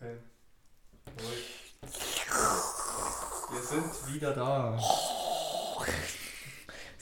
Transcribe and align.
Okay. 0.00 0.16
Ruhig. 1.20 1.74
Wir 3.50 3.62
sind 3.62 4.14
wieder 4.14 4.32
da. 4.32 4.78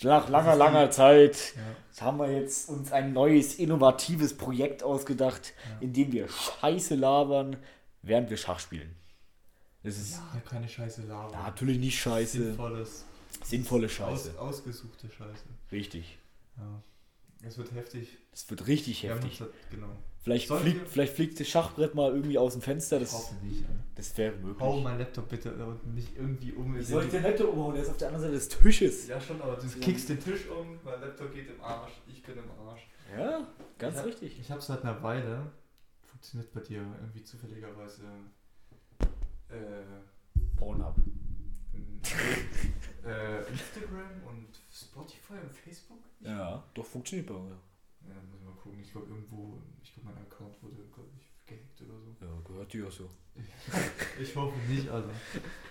Nach 0.02 0.28
langer, 0.28 0.54
langer 0.56 0.90
Zeit 0.90 1.54
Ja. 1.96 2.04
haben 2.04 2.18
wir 2.18 2.30
jetzt 2.30 2.68
uns 2.68 2.92
ein 2.92 3.12
neues, 3.12 3.54
innovatives 3.56 4.36
Projekt 4.36 4.82
ausgedacht, 4.82 5.52
Ja. 5.68 5.78
in 5.80 5.92
dem 5.92 6.12
wir 6.12 6.28
Scheiße 6.28 6.94
labern, 6.94 7.56
während 8.02 8.30
wir 8.30 8.36
Schach 8.36 8.60
spielen. 8.60 8.94
Das 9.82 9.96
ist 9.96 10.12
Ja, 10.14 10.40
keine 10.48 10.68
Scheiße 10.68 11.02
labern. 11.02 11.42
natürlich 11.42 11.78
nicht 11.78 11.98
Scheiße, 11.98 12.38
Sinnvolles. 12.38 13.04
sinnvolle 13.44 13.88
Scheiße. 13.88 14.30
Aus, 14.38 14.54
ausgesuchte 14.58 15.08
Scheiße. 15.08 15.44
Richtig. 15.72 16.18
Ja. 16.58 16.82
Es 17.42 17.58
wird 17.58 17.72
heftig. 17.74 18.16
Das 18.30 18.48
wird 18.50 18.66
richtig 18.66 19.02
heftig. 19.04 19.38
das- 19.38 19.48
genau. 19.70 19.88
Vielleicht 20.22 20.48
fliegt, 20.48 20.80
wir- 20.80 20.86
vielleicht 20.86 21.14
fliegt 21.14 21.38
das 21.38 21.46
Schachbrett 21.48 21.94
mal 21.94 22.10
irgendwie 22.12 22.36
aus 22.36 22.54
dem 22.54 22.62
Fenster. 22.62 22.98
Das, 22.98 23.12
Hoffentlich. 23.12 23.58
Alter. 23.60 23.78
das 23.94 24.18
wäre 24.18 24.36
möglich. 24.36 24.60
Hau 24.60 24.80
mein 24.80 24.98
Laptop 24.98 25.28
bitte 25.28 25.52
und 25.54 25.94
nicht 25.94 26.16
irgendwie 26.16 26.50
um. 26.52 26.82
Soll 26.82 27.04
ich 27.04 27.10
den 27.10 27.22
Laptop 27.22 27.52
umhauen? 27.52 27.74
Der 27.74 27.84
ist 27.84 27.90
auf 27.90 27.96
der 27.98 28.08
anderen 28.08 28.24
Seite 28.24 28.34
des 28.34 28.48
Tisches. 28.48 29.06
Ja, 29.06 29.20
schon, 29.20 29.40
aber 29.40 29.54
du 29.56 29.68
kickst 29.78 30.08
den 30.08 30.18
Tisch 30.18 30.48
um, 30.48 30.78
mein 30.84 31.00
Laptop 31.00 31.32
geht 31.32 31.48
im 31.48 31.60
Arsch, 31.60 31.92
ich 32.08 32.22
bin 32.24 32.36
im 32.38 32.50
Arsch. 32.66 32.88
Ja, 33.16 33.46
ganz 33.78 33.94
ich 33.94 33.98
hab, 34.00 34.06
richtig. 34.06 34.40
Ich 34.40 34.50
habe 34.50 34.60
seit 34.60 34.82
einer 34.82 35.00
Weile, 35.00 35.52
funktioniert 36.02 36.52
bei 36.52 36.60
dir 36.60 36.78
irgendwie 37.00 37.22
zufälligerweise 37.22 38.02
äh, 39.48 40.56
Pornhub. 40.56 40.96
äh, 43.06 43.38
Instagram 43.50 44.10
und 44.26 44.48
Spotify 44.76 45.34
und 45.42 45.52
Facebook? 45.54 45.98
Ja, 46.20 46.62
doch 46.74 46.84
funktioniert 46.84 47.26
bei 47.28 47.34
mir. 47.34 47.56
Ja, 48.08 48.14
muss 48.30 48.38
ich 48.40 48.44
mal 48.46 48.54
gucken. 48.54 48.80
Ich 48.80 48.92
glaube 48.92 49.06
irgendwo, 49.08 49.58
ich 49.82 49.92
glaube 49.94 50.10
mein 50.10 50.18
Account 50.26 50.62
wurde, 50.62 50.76
glaube 50.94 51.08
ich, 51.18 51.26
gehackt 51.46 51.80
oder 51.82 51.98
so. 52.00 52.24
Ja, 52.24 52.40
gehört 52.44 52.72
dir 52.72 52.86
auch 52.86 52.92
so. 52.92 53.10
Ich 54.20 54.34
hoffe 54.34 54.56
nicht, 54.68 54.88
Alter. 54.88 55.10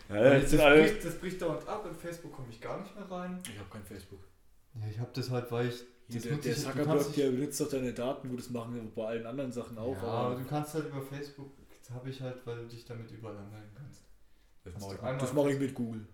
Ja, 0.10 0.16
Weil 0.16 0.42
das 0.42 0.52
das, 0.52 0.62
bricht, 0.62 1.06
das 1.06 1.20
bricht 1.20 1.42
dauernd 1.42 1.68
ab, 1.68 1.86
in 1.90 1.96
Facebook 1.96 2.32
komme 2.34 2.48
ich 2.52 2.62
gar 2.62 2.80
nicht 2.82 2.96
mehr 2.96 3.10
rein. 3.10 3.40
Ich 3.44 3.58
habe 3.58 3.70
kein 3.70 3.84
Facebook. 3.84 4.20
Ja, 4.76 4.88
ich 4.88 5.00
habe 5.00 5.10
das 5.14 5.30
halt, 5.32 5.52
weil 5.52 5.70
ich... 5.70 5.84
Das 6.08 6.22
der, 6.22 6.38
der 6.38 6.52
ich- 6.52 6.60
Zuckerberg, 6.64 7.14
der 7.16 7.32
benutzt 7.32 7.60
doch 7.60 7.70
deine 7.70 7.92
Daten, 7.92 8.32
wo 8.32 8.36
das 8.36 8.52
machen 8.52 8.76
wir 8.76 8.84
bei 8.94 9.08
allen 9.08 9.26
anderen 9.26 9.52
Sachen 9.52 9.78
auch. 9.80 9.96
ja, 9.96 10.04
aber 10.04 10.36
du 10.36 10.46
kannst 10.46 10.76
halt 10.76 10.88
über 10.90 11.02
Facebook, 11.02 11.52
das 11.80 11.90
habe 11.90 12.10
ich 12.12 12.22
halt, 12.22 12.46
weil 12.46 12.58
du 12.58 12.68
dich 12.68 12.86
damit 12.86 13.10
überall 13.10 13.38
anmelden 13.38 13.72
kannst. 13.76 14.04
das 14.64 14.74
mache 14.80 14.96
ich, 14.96 15.34
mach 15.34 15.46
ich 15.48 15.60
mit 15.60 15.74
Google. 15.74 16.08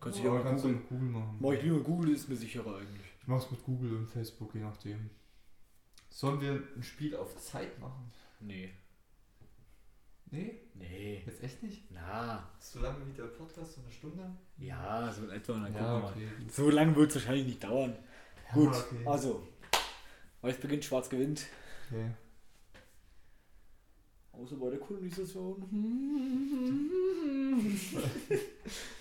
Kannst 0.00 0.18
du 0.20 0.24
ja 0.24 0.32
mit 0.32 0.42
kannst 0.44 0.64
du 0.64 0.68
Google. 0.68 0.80
mit 0.80 0.88
Google 0.88 1.08
machen. 1.08 1.36
Mach 1.40 1.52
ich 1.52 1.62
lieber 1.62 1.80
Google, 1.80 2.10
ist 2.12 2.28
mir 2.28 2.36
sicherer 2.36 2.76
eigentlich. 2.76 3.06
Ich 3.20 3.26
mach's 3.26 3.50
mit 3.50 3.62
Google 3.64 3.96
und 3.96 4.06
Facebook, 4.08 4.54
je 4.54 4.60
nachdem. 4.60 5.10
Sollen 6.10 6.40
wir 6.40 6.62
ein 6.76 6.82
Spiel 6.82 7.16
auf 7.16 7.36
Zeit 7.36 7.78
machen? 7.80 8.10
Nee. 8.40 8.70
Nee? 10.30 10.60
Nee. 10.74 11.22
Jetzt 11.26 11.42
echt 11.42 11.62
nicht? 11.62 11.82
Na. 11.90 12.48
So 12.58 12.80
lange 12.80 13.06
wie 13.06 13.12
der 13.12 13.24
Podcast, 13.24 13.74
so 13.74 13.80
eine 13.82 13.90
Stunde? 13.90 14.30
Ja, 14.58 15.10
so 15.12 15.24
in 15.24 15.30
etwa. 15.30 15.52
Dann 15.54 15.74
Ja, 15.74 15.98
mal. 15.98 16.10
okay. 16.12 16.28
gut. 16.38 16.52
So 16.52 16.70
lange 16.70 16.94
wird 16.96 17.10
es 17.10 17.16
wahrscheinlich 17.16 17.46
nicht 17.46 17.64
dauern. 17.64 17.96
Ja, 18.48 18.54
Gut, 18.54 18.68
okay. 18.74 19.06
also. 19.06 19.46
Weiß 20.42 20.56
beginnt, 20.58 20.84
schwarz 20.84 21.08
gewinnt. 21.08 21.46
okay. 21.90 22.10
Außer 24.32 24.56
bei 24.56 24.70
der 24.70 24.78
Kolonisation. 24.78 25.60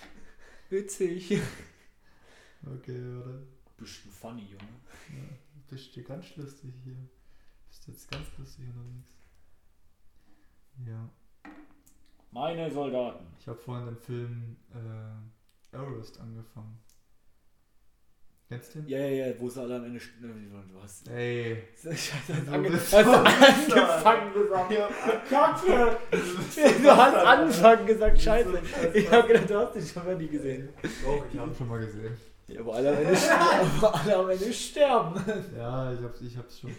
Witzig. 0.69 1.41
Okay, 2.65 3.13
oder? 3.15 3.39
Bisschen 3.77 4.11
funny, 4.11 4.41
Junge. 4.41 4.81
Ja, 5.15 5.23
bist 5.69 5.95
du 5.95 6.01
ganz 6.03 6.35
lustig 6.35 6.73
hier. 6.83 6.97
Bist 7.67 7.87
jetzt 7.87 8.09
ganz 8.09 8.25
lustig 8.37 8.65
unterwegs. 8.67 9.13
Ja. 10.85 11.09
Meine 12.31 12.69
Soldaten. 12.71 13.25
Ich 13.39 13.47
habe 13.47 13.57
vorhin 13.57 13.85
den 13.85 13.97
Film 13.97 14.57
äh, 14.73 15.75
Everest 15.75 16.19
angefangen. 16.19 16.79
Kennst 18.49 18.75
du 18.75 18.79
den? 18.79 18.87
Ja, 18.87 18.99
ja, 18.99 19.27
ja, 19.27 19.33
wo 19.39 19.49
sie 19.49 19.61
alle 19.61 19.75
am 19.75 19.83
Ende. 19.85 19.99
Du 19.99 20.81
hast. 20.81 21.07
Ey. 21.09 21.63
Scheiße, 21.83 22.33
Du 22.45 22.51
ange 22.51 22.71
hast 22.73 22.93
angefangen 22.93 24.33
gesagt. 24.33 24.73
Kacke! 25.29 25.97
Du 26.11 26.91
hast 26.95 27.15
angefangen 27.15 27.85
gesagt, 27.87 28.21
scheiße. 28.21 28.61
Ich 28.93 29.11
hab 29.11 29.27
gedacht, 29.27 29.49
du 29.49 29.55
hast 29.59 29.73
den 29.75 29.85
schon 29.85 30.05
mal 30.05 30.15
nie 30.15 30.27
gesehen. 30.27 30.69
Doch, 30.81 31.25
ich 31.31 31.37
habe 31.39 31.51
ihn 31.51 31.55
schon 31.57 31.67
mal 31.67 31.79
gesehen. 31.79 32.15
Ja, 32.47 32.61
aber 32.61 32.75
alle 32.75 32.89
am 32.97 33.03
Ende, 33.03 33.17
aber 33.39 33.95
alle 34.01 34.15
am 34.15 34.29
Ende 34.29 34.53
sterben. 34.53 35.21
Ja, 35.57 35.91
ich 35.91 35.99
hab's, 36.01 36.21
ich 36.21 36.37
hab's 36.37 36.59
schon. 36.61 36.69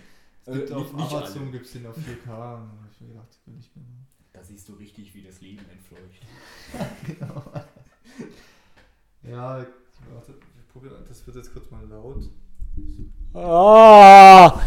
Es 0.46 0.54
Äh, 0.54 0.58
gibt 0.60 0.72
auf 0.72 0.84
nicht- 0.94 0.96
nicht 0.96 1.12
Amazon 1.14 1.42
alle. 1.42 1.50
gibt's 1.50 1.72
den 1.72 1.86
auf 1.86 1.96
4K 1.98 2.54
und 2.54 2.70
hab 2.80 2.90
ich 2.90 3.00
mir 3.02 3.08
gedacht, 3.08 3.38
will 3.44 3.54
ich 3.58 3.70
mal. 3.76 3.84
Da 4.32 4.42
siehst 4.42 4.66
du 4.70 4.72
richtig, 4.74 5.14
wie 5.14 5.22
das 5.22 5.42
Leben 5.42 5.66
entfleucht. 5.70 6.22
Genau. 7.06 7.42
Ja, 9.22 9.66
das 11.18 11.26
wird 11.26 11.36
jetzt 11.36 11.52
kurz 11.52 11.70
mal 11.70 11.84
laut. 11.88 12.30
Ah! 13.34 14.60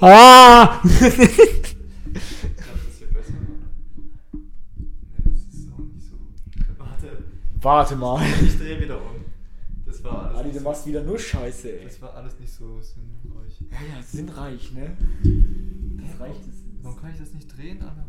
Ah! 0.00 0.80
Ich 0.82 0.90
glaube, 0.90 2.80
das 2.86 2.98
hier 2.98 3.08
besser. 3.08 3.34
Das 5.24 5.54
ist 5.54 5.68
auch 5.72 5.78
nicht 5.78 6.06
so. 6.06 6.16
Warte, 6.78 7.18
Warte 7.60 7.96
mal. 7.96 8.22
ich 8.42 8.56
drehe 8.56 8.80
wieder 8.80 8.96
um. 8.96 9.24
Das 9.84 10.02
war 10.04 10.26
alles. 10.30 10.38
Adi, 10.38 10.52
du 10.52 10.60
machst 10.60 10.86
wieder 10.86 11.02
nur 11.02 11.18
Scheiße, 11.18 11.80
ey. 11.80 11.84
Das 11.84 12.00
war 12.00 12.14
alles 12.14 12.38
nicht 12.40 12.52
so 12.52 12.80
sinnreich. 12.80 13.60
Ja, 13.70 13.96
ja, 13.96 14.02
sinnreich, 14.02 14.72
ne? 14.72 14.96
Das 16.00 16.20
reicht 16.20 16.40
es. 16.48 16.54
Warum 16.82 16.98
kann 16.98 17.10
ich 17.12 17.18
das 17.18 17.34
nicht 17.34 17.54
drehen, 17.54 17.82
Alter? 17.82 18.06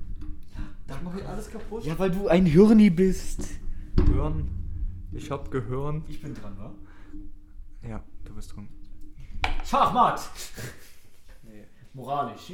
Da 0.87 0.95
mache 1.03 1.19
ich 1.19 1.25
alles 1.27 1.49
kaputt. 1.49 1.85
Ja, 1.85 1.99
weil 1.99 2.11
du 2.11 2.27
ein 2.29 2.45
Hirni 2.45 2.89
bist. 2.89 3.43
Gehirn. 3.97 4.47
Ich 5.11 5.29
hab 5.29 5.51
Gehirn. 5.51 6.03
Ich 6.07 6.21
bin 6.21 6.33
dran, 6.33 6.53
wa? 6.57 6.73
Ja, 7.81 8.03
du 8.25 8.35
bist 8.35 8.53
dran. 8.55 8.67
Schachmatt! 9.65 10.29
Nee. 11.43 11.65
Moralisch. 11.93 12.51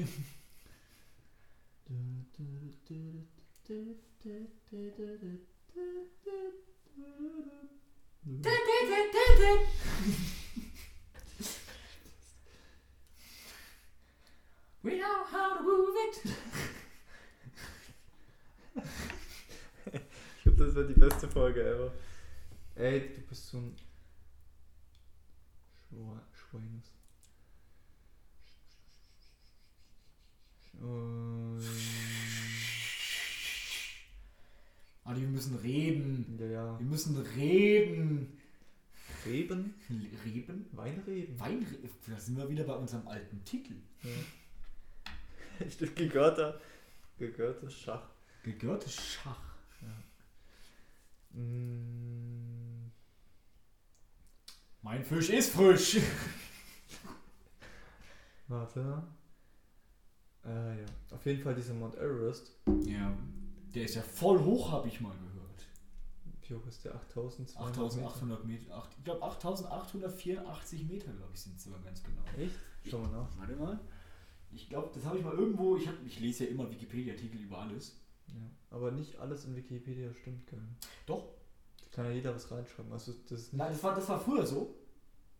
We 14.82 14.98
know 14.98 15.24
how 15.32 15.58
to 15.58 15.64
move 15.64 15.96
it. 16.08 16.16
Ich 20.38 20.44
glaube, 20.44 20.66
das 20.66 20.76
wird 20.76 20.90
die 20.90 21.00
beste 21.00 21.28
Folge 21.28 21.64
ever. 21.64 21.92
Ey, 22.76 23.14
du 23.16 23.22
bist 23.22 23.48
so 23.50 23.58
ein 23.58 23.76
Schweines. 26.34 26.92
Adi, 35.04 35.22
wir 35.22 35.28
müssen 35.28 35.56
reden. 35.58 36.38
Ja, 36.40 36.46
ja. 36.46 36.80
Wir 36.80 36.86
müssen 36.86 37.18
reden. 37.18 38.38
Reben? 39.26 39.74
Reben? 40.26 40.66
Weinreben. 40.72 41.40
Weinreben? 41.40 41.90
Da 42.08 42.20
sind 42.20 42.38
wir 42.38 42.50
wieder 42.50 42.64
bei 42.64 42.76
unserem 42.76 43.08
alten 43.08 43.44
Titel. 43.44 43.76
Stimmt, 45.70 45.96
gegörter. 45.96 46.60
Gegörter 47.18 47.70
Schach. 47.70 48.10
Gegörtes 48.44 48.96
Schach. 48.96 49.56
Mm, 51.32 52.55
Mein 54.86 55.04
Fisch 55.04 55.32
ist 55.32 55.50
frisch. 55.50 55.98
warte. 58.48 59.02
Äh, 60.46 60.80
ja. 60.82 60.86
Auf 61.12 61.26
jeden 61.26 61.42
Fall 61.42 61.56
dieser 61.56 61.74
Mount 61.74 61.96
Everest. 61.96 62.52
Ja. 62.86 63.12
Der 63.74 63.86
ist 63.86 63.96
ja 63.96 64.04
voll 64.04 64.40
hoch, 64.44 64.72
habe 64.72 64.88
ich 64.88 65.02
mal 65.02 65.16
gehört. 65.18 65.66
Wie 66.48 66.54
hoch 66.54 66.68
ist 66.68 66.86
der? 66.86 66.94
8200 66.94 67.50
Meter? 67.50 67.66
8800 67.66 68.46
Meter. 68.46 68.78
acht- 68.78 68.96
Ich 69.00 69.04
glaube 69.04 69.24
8884 69.26 70.88
Meter, 70.88 71.12
glaube 71.14 71.32
ich, 71.34 71.42
sind 71.42 71.58
es 71.58 71.64
sogar 71.64 71.80
ganz 71.82 72.04
genau. 72.04 72.22
Echt? 72.38 72.54
Schau 72.88 73.00
mal 73.00 73.10
nach. 73.10 73.36
Warte 73.40 73.56
mal. 73.56 73.80
Ich 74.52 74.70
glaube, 74.70 74.92
das 74.94 75.04
habe 75.04 75.18
ich 75.18 75.24
mal 75.26 75.34
irgendwo. 75.34 75.78
Ich, 75.78 75.88
hab, 75.88 75.96
ich 76.06 76.20
lese 76.20 76.44
ja 76.46 76.52
immer 76.52 76.70
Wikipedia-Artikel 76.70 77.42
über 77.42 77.58
alles. 77.58 78.00
Ja. 78.28 78.36
Aber 78.70 78.92
nicht 78.92 79.16
alles 79.18 79.46
in 79.46 79.56
Wikipedia 79.56 80.14
stimmt, 80.14 80.46
gell? 80.46 80.62
Doch. 81.08 81.34
Kann 81.96 82.06
ja 82.06 82.12
jeder 82.12 82.36
was 82.36 82.52
reinschreiben. 82.52 82.92
Also 82.92 83.14
das 83.30 83.54
Nein, 83.54 83.72
das 83.72 83.82
war, 83.82 83.96
das 83.96 84.10
war 84.10 84.20
früher 84.20 84.46
so. 84.46 84.76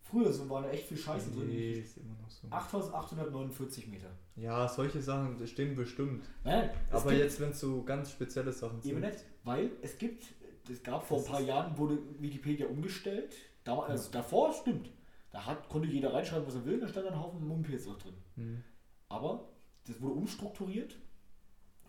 Früher 0.00 0.32
so 0.32 0.48
war 0.48 0.62
da 0.62 0.70
echt 0.70 0.86
viel 0.88 0.96
Scheiße 0.96 1.30
nee, 1.30 1.72
drin. 1.74 1.82
ist 1.82 1.96
immer 1.98 2.14
noch 2.22 2.30
so. 2.30 2.46
8849 2.48 3.88
Meter. 3.88 4.08
Ja, 4.36 4.66
solche 4.68 5.02
Sachen 5.02 5.36
das 5.38 5.50
stimmen 5.50 5.74
bestimmt. 5.76 6.24
Nein, 6.44 6.70
Aber 6.90 7.12
jetzt, 7.12 7.40
wenn 7.40 7.50
es 7.50 7.60
so 7.60 7.82
ganz 7.82 8.10
spezielle 8.12 8.52
Sachen 8.52 8.80
sind. 8.80 8.92
Eben 8.92 9.00
nicht, 9.00 9.18
weil 9.44 9.70
es 9.82 9.98
gibt, 9.98 10.24
es 10.70 10.82
gab 10.82 11.04
vor 11.06 11.18
ein 11.18 11.22
Das 11.24 11.30
paar 11.30 11.40
ist- 11.40 11.46
Jahren, 11.48 11.76
wurde 11.76 11.98
Wikipedia 12.20 12.66
umgestellt. 12.68 13.34
Da, 13.64 13.78
also 13.80 14.10
davor 14.12 14.52
stimmt. 14.52 14.90
Da 15.32 15.44
hat, 15.44 15.68
konnte 15.68 15.88
jeder 15.88 16.14
reinschreiben, 16.14 16.46
was 16.46 16.54
er 16.54 16.64
will, 16.64 16.78
da 16.80 16.86
stand 16.88 17.08
ein 17.08 17.20
Haufen 17.20 17.46
Mumpels 17.46 17.86
auch 17.88 17.98
drin. 17.98 18.14
Hm. 18.36 18.62
Aber 19.08 19.48
das 19.86 20.00
wurde 20.00 20.14
umstrukturiert 20.14 20.96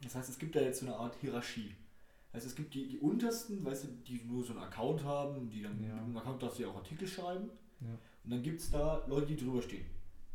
Das 0.04 0.16
heißt, 0.16 0.28
es 0.30 0.40
gibt 0.40 0.56
da 0.56 0.60
jetzt 0.60 0.80
so 0.80 0.88
eine 0.88 0.96
Art 0.96 1.16
Hierarchie. 1.22 1.76
Also 2.38 2.50
es 2.50 2.56
gibt 2.56 2.76
die, 2.76 2.88
die 2.88 3.00
untersten, 3.00 3.66
weißt 3.66 3.86
du, 3.86 3.88
die 4.08 4.22
nur 4.28 4.44
so 4.44 4.54
einen 4.54 4.62
Account 4.62 5.04
haben, 5.04 5.50
die 5.50 5.64
dann 5.64 5.84
Ja. 5.84 5.96
mit 6.04 6.16
Account 6.18 6.44
darfst 6.44 6.60
du 6.60 6.64
ja 6.64 6.70
auch 6.70 6.76
Artikel 6.76 7.08
schreiben. 7.08 7.50
Ja. 7.82 7.88
Und 8.24 8.30
dann 8.32 8.44
gibt 8.44 8.60
es 8.60 8.70
da 8.70 9.04
Leute, 9.08 9.26
die 9.26 9.36
drüber 9.38 9.60
stehen. 9.62 9.86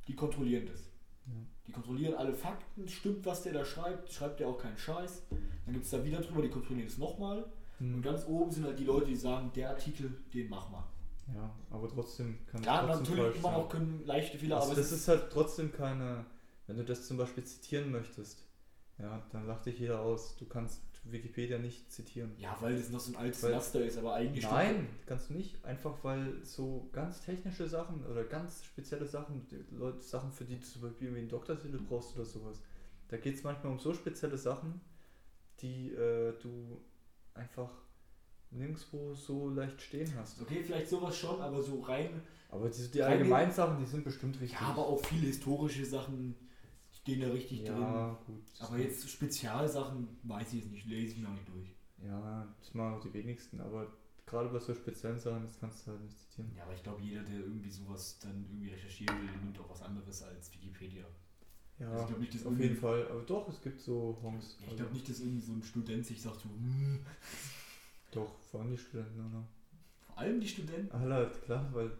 Die 0.09 0.15
kontrollieren 0.17 0.67
das. 0.67 0.81
Ja. 1.27 1.33
Die 1.69 1.71
kontrollieren 1.71 2.15
alle 2.15 2.35
Fakten, 2.35 2.89
stimmt, 2.89 3.25
was 3.25 3.43
der 3.45 3.53
da 3.53 3.65
schreibt, 3.65 4.11
schreibt 4.13 4.41
der 4.41 4.49
auch 4.49 4.59
keinen 4.59 4.77
Scheiß. 4.77 5.23
Dann 5.65 5.75
gibt 5.75 5.85
es 5.85 5.93
da 5.93 6.05
wieder 6.05 6.21
drüber, 6.21 6.43
die 6.43 6.49
kontrollieren 6.51 6.89
es 6.89 6.99
nochmal. 6.99 7.45
Hm. 7.79 7.95
Und 7.95 8.03
ganz 8.03 8.27
oben 8.27 8.51
sind 8.51 8.65
halt 8.65 8.81
die 8.81 8.85
Leute, 8.85 9.07
die 9.07 9.15
sagen, 9.17 9.53
der 9.55 9.71
Artikel, 9.71 10.13
den 10.35 10.49
mach 10.49 10.69
mal. 10.71 10.83
Ja, 11.33 11.55
aber 11.71 11.89
trotzdem 11.89 12.37
kann 12.47 12.65
Ja, 12.65 12.85
trotzdem 12.85 13.15
natürlich 13.17 13.37
immer 13.37 13.51
sein. 13.51 13.61
noch 13.61 13.69
können 13.69 14.03
leichte 14.05 14.39
Fehler, 14.39 14.57
Also 14.57 14.73
aber 14.73 14.81
das 14.81 14.91
ist 14.91 15.07
halt 15.07 15.31
trotzdem 15.31 15.71
keine, 15.71 16.25
wenn 16.67 16.77
du 16.79 16.85
das 16.85 17.07
zum 17.07 17.17
Beispiel 17.17 17.45
zitieren 17.45 17.93
möchtest, 17.93 18.45
ja, 18.99 19.23
dann 19.31 19.47
lacht 19.47 19.67
dich 19.67 19.79
jeder 19.79 20.01
aus. 20.01 20.37
Du 20.37 20.47
kannst 20.47 20.83
Wikipedia 21.05 21.59
nicht 21.59 21.91
zitieren. 21.91 22.33
ja, 22.39 22.57
weil 22.61 22.77
das 22.77 22.91
noch 22.91 23.01
so 23.01 23.13
ein 23.13 23.17
altes 23.17 23.43
Weil- 23.43 23.51
Laster 23.53 23.85
ist, 23.85 23.99
aber 23.99 24.15
eigentlich 24.15 24.45
Nein, 24.45 24.87
kannst 25.07 25.31
du 25.31 25.35
nicht. 25.35 25.65
Einfach 25.65 25.95
weil 26.03 26.45
so 26.45 26.89
ganz 26.93 27.21
technische 27.21 27.69
Sachen 27.69 28.05
oder 28.07 28.25
ganz 28.25 28.65
spezielle 28.65 29.07
Sachen, 29.07 29.47
Leute, 29.71 30.01
Sachen, 30.01 30.31
für 30.33 30.45
die 30.45 30.57
du 30.61 30.67
zum 30.67 30.83
Beispiel 30.83 31.09
einen 31.09 31.29
Doktortitel 31.29 31.79
brauchst 31.79 32.15
oder 32.15 32.25
sowas, 32.25 32.61
da 33.09 33.17
geht 33.17 33.35
es 33.35 33.43
manchmal 33.43 33.73
um 33.73 33.79
so 33.79 33.93
spezielle 33.93 34.39
Sachen, 34.39 34.81
die 35.61 35.93
äh, 35.93 36.33
du 36.41 36.81
einfach 37.35 37.71
nirgendwo 38.51 39.15
so 39.15 39.49
leicht 39.51 39.81
stehen 39.83 40.13
hast. 40.17 40.41
Okay, 40.41 40.63
vielleicht 40.63 40.89
sowas 40.89 41.17
schon, 41.17 41.41
aber 41.41 41.63
so 41.63 41.81
rein. 41.81 42.11
Aber 42.51 42.69
die, 42.69 42.91
die 42.91 43.03
allgemeinen 43.03 43.51
Sachen, 43.51 43.79
die 43.79 43.87
sind 43.91 44.05
bestimmt 44.05 44.41
wichtig. 44.41 44.61
Ja, 44.61 44.69
aber 44.69 44.87
auch 44.87 45.03
viele 45.05 45.27
historische 45.27 45.85
Sachen 45.87 46.35
stehen 47.03 47.21
da 47.21 47.29
richtig 47.29 47.65
drin. 47.65 47.81
Ja, 47.81 48.19
gut. 48.27 48.43
Aber 48.61 48.79
jetzt 48.79 49.09
Spezialsachen 49.11 50.09
weiß 50.23 50.53
ich 50.55 50.63
jetzt 50.63 50.71
nicht, 50.73 50.87
lese 50.87 51.15
ich 51.15 51.19
mir 51.21 51.29
auch 51.29 51.33
nicht 51.35 51.49
durch. 51.49 51.75
Ja, 52.05 52.55
das 52.59 52.75
machen 52.75 52.95
auch 52.95 53.01
die 53.01 53.13
wenigsten, 53.13 53.61
aber 53.61 53.93
gerade 54.27 54.49
bei 54.49 54.59
so 54.61 54.75
speziellen 54.75 55.19
Sachen, 55.19 55.43
das 55.43 55.59
kannst 55.59 55.87
du 55.87 55.93
halt 55.93 56.01
nicht 56.03 56.19
zitieren. 56.19 56.53
Ja, 56.57 56.65
aber 56.65 56.75
ich 56.75 56.83
glaube, 56.83 57.03
jeder, 57.03 57.23
der 57.23 57.41
irgendwie 57.41 57.71
sowas 57.71 58.19
dann 58.21 58.45
irgendwie 58.49 58.71
recherchieren 58.71 59.17
will, 59.21 59.37
nimmt 59.45 59.59
auch 59.61 59.71
was 59.71 59.83
anderes 59.83 60.23
als 60.23 60.53
Wikipedia. 60.55 61.05
Ja, 61.79 61.89
Also 61.91 62.01
ich 62.03 62.07
glaube 62.09 62.21
nicht, 62.23 62.35
dass 62.35 62.47
auf 62.47 62.59
jeden 62.59 62.77
Fall. 62.77 63.09
Aber 63.09 63.23
doch, 63.23 63.49
es 63.49 63.61
gibt 63.61 63.81
so 63.81 64.19
Honks. 64.23 64.57
Ich 64.61 64.65
also- 64.67 64.77
glaube 64.77 64.93
nicht, 64.93 65.09
dass 65.09 65.21
irgendwie 65.21 65.41
so 65.41 65.53
ein 65.53 65.63
Student 65.63 66.07
sich 66.07 66.21
sagt, 66.23 66.41
so, 66.41 66.49
hm, 66.49 67.05
Doch, 68.13 68.39
vor 68.51 68.61
allem 68.61 68.71
die 68.71 68.79
Studenten, 68.79 69.21
oder? 69.21 69.49
vor 70.07 70.19
allem 70.19 70.41
die 70.41 70.49
Studenten. 70.49 70.93
Alle, 70.93 71.31
klar, 71.45 71.69
weil 71.73 71.91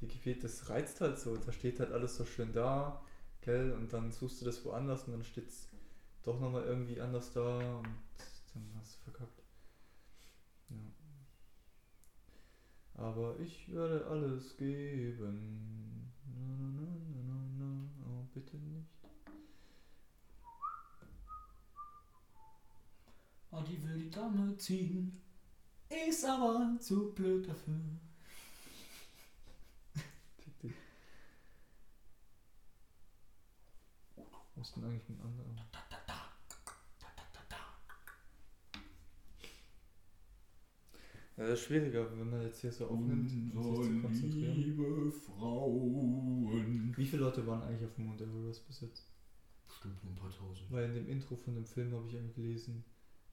Wikipedia, 0.00 0.42
das 0.42 0.68
reizt 0.70 1.00
halt 1.00 1.18
so. 1.18 1.36
Da 1.36 1.52
steht 1.52 1.78
halt 1.80 1.92
alles 1.92 2.16
so 2.16 2.24
schön 2.24 2.52
da, 2.52 3.02
gell? 3.48 3.72
Und 3.72 3.92
dann 3.94 4.12
suchst 4.12 4.42
du 4.42 4.44
das 4.44 4.62
woanders 4.66 5.04
und 5.04 5.12
dann 5.12 5.24
steht 5.24 5.48
es 5.48 5.68
doch 6.22 6.38
nochmal 6.38 6.64
irgendwie 6.64 7.00
anders 7.00 7.32
da 7.32 7.78
und 7.78 7.88
dann 8.52 8.70
hast 8.78 8.96
du 8.96 9.10
verkackt. 9.10 9.42
Ja. 10.68 10.76
Aber 13.02 13.40
ich 13.40 13.72
werde 13.72 14.06
alles 14.06 14.54
geben. 14.58 16.12
Na, 16.26 16.44
na, 16.58 16.86
na, 17.24 17.48
na, 17.58 17.88
na, 17.98 18.04
oh, 18.06 18.26
bitte 18.34 18.58
nicht. 18.58 18.90
Oh, 23.50 23.62
die 23.62 23.82
will 23.82 23.98
die 23.98 24.10
Dame 24.10 24.58
ziehen, 24.58 25.22
ist 25.88 26.22
aber 26.26 26.76
zu 26.80 27.12
blöd 27.14 27.48
dafür. 27.48 27.80
Fick 30.38 30.58
dich. 30.60 30.74
Wo 34.58 34.62
ist 34.62 34.74
denn 34.74 34.82
eigentlich 34.82 35.08
ein 35.08 35.20
anderer? 35.20 35.54
Da, 35.70 35.78
da, 35.88 35.96
da. 36.04 36.32
Da, 36.98 37.06
da, 37.14 37.22
da, 37.32 37.40
da. 37.48 38.80
Ja, 41.36 41.46
das 41.46 41.60
ist 41.60 41.66
schwieriger, 41.66 42.10
wenn 42.18 42.28
man 42.28 42.42
jetzt 42.42 42.60
hier 42.60 42.72
so 42.72 42.88
aufnimmt, 42.88 43.30
sich 43.30 43.52
zu 43.52 44.00
konzentrieren. 44.02 44.56
liebe 44.56 45.12
Frauen. 45.12 46.92
Wie 46.96 47.06
viele 47.06 47.22
Leute 47.22 47.46
waren 47.46 47.62
eigentlich 47.62 47.84
auf 47.84 47.94
dem 47.94 48.06
Mount 48.06 48.20
Everest 48.20 48.66
bis 48.66 48.80
jetzt? 48.80 49.06
Bestimmt 49.68 50.02
nur 50.02 50.12
ein 50.14 50.16
paar 50.16 50.32
tausend. 50.32 50.72
Weil 50.72 50.86
in 50.86 50.94
dem 50.94 51.08
Intro 51.08 51.36
von 51.36 51.54
dem 51.54 51.64
Film 51.64 51.94
habe 51.94 52.08
ich 52.08 52.16
eigentlich 52.16 52.34
gelesen, 52.34 52.84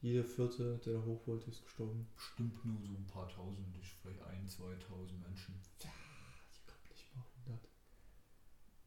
jeder 0.02 0.26
Vierte, 0.26 0.80
der 0.86 0.94
da 0.94 1.04
hoch 1.06 1.26
wollte, 1.26 1.50
ist 1.50 1.64
gestorben. 1.64 2.08
Bestimmt 2.14 2.64
nur 2.64 2.80
so 2.84 2.94
ein 2.94 3.08
paar 3.08 3.28
tausend, 3.30 3.76
ist 3.82 3.94
vielleicht 4.00 4.22
ein, 4.22 4.48
zweitausend 4.48 5.24
Menschen. 5.24 5.56
Ich 5.80 6.66
glaube 6.68 6.88
nicht 6.92 7.16
mal 7.16 7.26
100. 7.48 7.68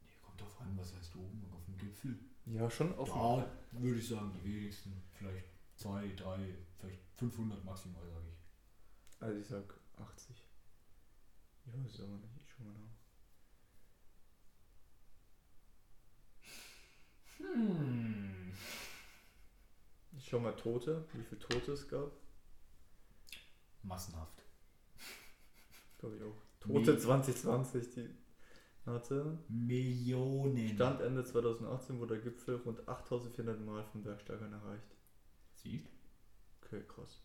Nee, 0.03 0.19
kommt 0.23 0.41
drauf 0.41 0.61
an, 0.61 0.77
was 0.77 0.95
heißt 0.95 1.17
oben 1.17 1.45
auf 1.51 1.65
dem 1.65 1.77
Gipfel. 1.77 2.28
Ja, 2.53 2.71
schon 2.71 2.95
auf 2.97 3.09
Da 3.11 3.47
würde 3.73 3.99
ich 3.99 4.09
sagen, 4.09 4.33
die 4.33 4.45
wenigsten. 4.45 5.03
Vielleicht 5.13 5.45
zwei, 5.77 6.09
drei, 6.17 6.55
vielleicht 6.79 7.01
500 7.17 7.65
maximal, 7.65 8.03
sage 8.07 8.27
ich. 8.29 9.23
Also 9.23 9.39
ich 9.41 9.47
sag 9.47 9.75
80. 9.97 10.37
Ich 11.67 11.73
weiß 11.73 11.95
es 11.95 12.01
aber 12.01 12.17
nicht, 12.17 12.33
ich 12.41 12.51
schau 12.51 12.65
mal 12.65 12.73
nach. 12.73 12.89
Hm. 17.39 18.53
Ich 20.17 20.27
schau 20.29 20.41
mal 20.41 20.57
Tote, 20.57 21.07
wie 21.13 21.23
viele 21.23 21.41
Tote 21.41 21.73
es 21.73 21.87
gab. 21.89 22.11
Massenhaft. 23.83 24.43
Glaube 25.99 26.17
ich 26.17 26.23
auch. 26.23 26.43
Tote 26.61 26.93
Nee. 26.93 26.99
2020, 26.99 27.91
die 27.95 28.09
hatte. 28.89 29.39
Millionen. 29.49 30.69
Stand 30.69 31.01
Ende 31.01 31.25
2018 31.25 31.99
wurde 31.99 32.15
der 32.15 32.25
Gipfel 32.25 32.57
rund 32.57 32.89
8400 32.89 33.61
Mal 33.65 33.85
von 33.85 34.03
Bergsteigern 34.03 34.53
erreicht. 34.53 34.97
Sie? 35.55 35.87
Okay, 36.63 36.83
krass. 36.87 37.23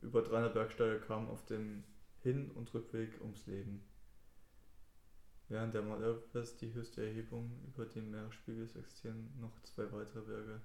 Über 0.00 0.22
300 0.22 0.54
Bergsteiger 0.54 0.98
kamen 0.98 1.28
auf 1.28 1.44
dem 1.46 1.84
Hin- 2.22 2.50
und 2.50 2.72
Rückweg 2.74 3.20
ums 3.20 3.46
Leben. 3.46 3.82
Während 5.48 5.74
der 5.74 5.82
Mount 5.82 6.02
Everest 6.02 6.60
die 6.62 6.72
höchste 6.72 7.04
Erhebung 7.04 7.50
über 7.66 7.84
dem 7.84 8.10
Meeresspiegel 8.10 8.64
ist, 8.64 8.76
existieren 8.76 9.32
noch 9.38 9.62
zwei 9.64 9.90
weitere 9.92 10.22
Berge, 10.22 10.60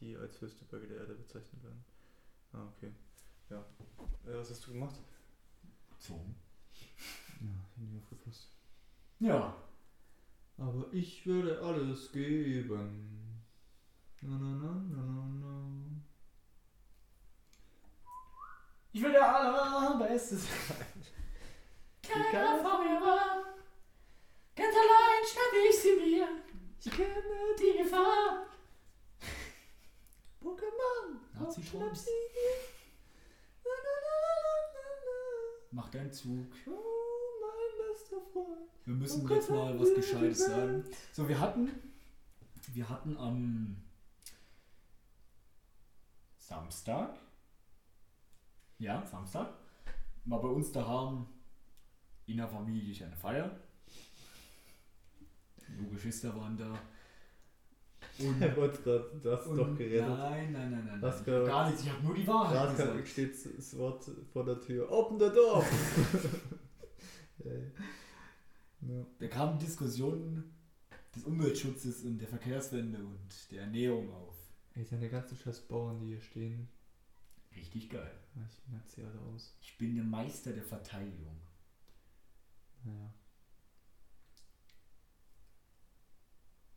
die 0.00 0.16
als 0.16 0.40
höchste 0.40 0.64
Berge 0.64 0.86
der 0.88 0.98
Erde 0.98 1.14
bezeichnet 1.14 1.62
werden. 1.62 1.84
Ah, 2.52 2.66
okay. 2.76 2.90
Ja. 3.50 3.60
Äh, 4.26 4.38
was 4.38 4.50
hast 4.50 4.66
du 4.66 4.72
gemacht? 4.72 4.96
So. 5.98 6.14
Ja, 7.40 7.48
Handy 7.76 7.98
aufgepasst. 7.98 8.48
Ja. 9.18 9.54
Aber 10.60 10.86
ich 10.92 11.24
würde 11.26 11.58
alles 11.62 12.12
geben. 12.12 13.42
Na, 14.20 14.36
na, 14.36 14.50
na, 14.50 14.72
na, 14.90 15.02
na, 15.02 15.26
na. 15.40 15.80
Ich 18.92 19.02
will 19.02 19.12
der 19.12 19.34
Allerbeste 19.36 20.36
sein. 20.36 21.02
Keiner 22.02 22.58
vor 22.58 22.84
mir 22.84 23.00
war. 23.00 23.44
Ganz 24.54 24.74
allein 24.76 25.24
schnapp 25.24 25.54
ich 25.70 25.78
sie 25.80 25.96
mir. 25.96 26.28
Ich 26.84 26.90
kenne 26.90 27.22
Die 27.58 27.78
Gefahr. 27.82 28.46
Pokémon. 30.42 31.20
Nazi 31.38 31.62
Schnapp 31.62 31.96
sie 31.96 32.10
mir. 32.10 32.56
Na, 33.64 33.70
na, 33.84 33.94
na, 34.04 34.12
na, 34.44 34.84
na, 35.06 35.18
Mach 35.70 35.88
deinen 35.88 36.12
Zug. 36.12 36.52
na. 36.66 36.72
Oh, 36.72 37.40
mein 37.40 37.88
bester 37.88 38.08
Freund. 38.08 38.09
Wir 38.84 38.94
müssen 38.94 39.24
Oh 39.24 39.34
jetzt 39.34 39.50
mal 39.50 39.76
oh 39.76 39.80
was 39.80 39.88
Gott, 39.88 39.96
Gescheites 39.96 40.42
oh 40.42 40.50
sagen. 40.50 40.84
So, 41.12 41.28
wir 41.28 41.38
hatten, 41.38 41.70
wir 42.72 42.88
hatten 42.88 43.16
am 43.16 43.76
Samstag, 46.36 47.16
ja, 48.78 49.04
Samstag, 49.06 49.52
war 50.24 50.40
bei 50.40 50.48
uns 50.48 50.72
daheim 50.72 51.26
in 52.26 52.38
der 52.38 52.48
Familie 52.48 53.06
eine 53.06 53.16
Feier. 53.16 53.50
Die 55.68 55.88
Geschwister 55.88 56.34
waren 56.34 56.56
da. 56.56 56.72
Und, 58.18 58.42
Er 58.42 58.56
wollte 58.56 58.82
gerade 58.82 59.20
das 59.22 59.46
und 59.46 59.56
doch 59.56 59.76
geredet. 59.76 60.08
Nein, 60.08 60.52
nein, 60.52 60.70
nein, 60.70 60.84
nein. 60.84 61.00
Was 61.00 61.24
nein. 61.24 61.46
Gar 61.46 61.66
nichts, 61.68 61.84
ich 61.84 61.90
habe 61.92 62.02
nur 62.02 62.14
die 62.14 62.26
Wahrheit 62.26 62.76
gesagt. 62.76 63.08
steht 63.08 63.34
das 63.56 63.78
Wort 63.78 64.10
vor 64.32 64.44
der 64.44 64.60
Tür. 64.60 64.90
Open 64.90 65.18
the 65.18 65.30
door! 65.30 65.64
ja. 68.82 69.06
Da 69.18 69.28
kamen 69.28 69.58
Diskussionen 69.58 70.54
des 71.14 71.24
Umweltschutzes 71.24 72.04
und 72.04 72.18
der 72.18 72.28
Verkehrswende 72.28 72.98
und 73.04 73.50
der 73.50 73.62
Ernährung 73.62 74.12
auf. 74.12 74.36
Ey, 74.74 74.84
deine 74.84 75.08
ganzen 75.08 75.36
scheiß 75.36 75.62
Bauern, 75.62 75.98
die 75.98 76.06
hier 76.06 76.20
stehen, 76.20 76.68
Richtig 77.56 77.90
geil. 77.90 78.12
ich 78.48 78.68
merke 78.68 78.88
sie 78.88 79.02
alle 79.02 79.18
aus. 79.20 79.56
Ich 79.60 79.76
bin 79.76 79.96
der 79.96 80.04
Meister 80.04 80.52
der 80.52 80.62
Verteidigung. 80.62 81.36
Naja. 82.84 83.12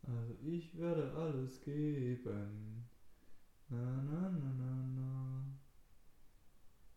Also 0.02 0.34
ich 0.44 0.78
werde 0.78 1.14
alles 1.14 1.62
geben. 1.62 2.90
Na 3.70 3.78
na 3.78 4.30
na 4.30 4.54
na 4.54 4.88
na. 4.88 5.46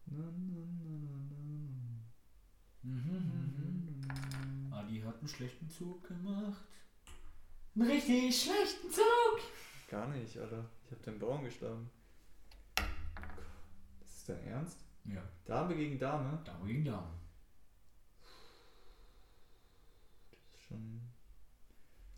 Na 0.07 0.25
na 0.25 0.65
na 0.83 0.99
na 0.99 1.17
na. 1.31 2.03
Mhm. 2.83 3.36
Adi 5.07 5.13
hat 5.13 5.19
einen 5.19 5.29
schlechten 5.29 5.71
Zug 5.71 6.07
gemacht. 6.07 6.65
Einen 7.75 7.91
richtig 7.91 8.43
schlechten 8.43 8.91
Zug! 8.91 9.41
Gar 9.89 10.09
nicht, 10.09 10.37
Alter. 10.39 10.69
Ich 10.85 10.93
hab 10.93 11.03
den 11.03 11.19
Bauern 11.19 11.45
geschlagen. 11.45 11.91
ist 14.05 14.29
dein 14.29 14.45
Ernst? 14.47 14.79
Ja, 15.05 15.23
Dame 15.45 15.77
gegen 15.77 15.99
Dame? 15.99 16.41
Dame 16.45 16.67
gegen 16.67 16.85
Dame. 16.85 17.13
Das 20.31 20.41
ist 20.41 20.67
schon. 20.67 21.01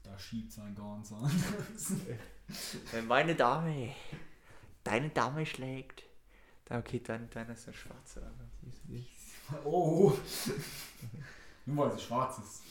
Da 0.02 0.18
schiebt 0.18 0.52
sein 0.52 0.74
ganz 0.74 1.12
an. 1.12 1.30
Wenn 2.92 3.06
meine 3.06 3.34
Dame 3.34 3.94
deine 4.84 5.10
Dame 5.10 5.44
schlägt, 5.44 6.04
okay, 6.70 7.02
dann, 7.04 7.28
dann 7.30 7.50
ist 7.50 7.66
eine 7.66 7.76
schwarze. 7.76 8.22
Alter. 8.22 9.64
Oh! 9.64 10.16
Nur 11.68 11.84
weil 11.84 11.98
sie 11.98 12.02
schwarz 12.02 12.38
ist. 12.38 12.62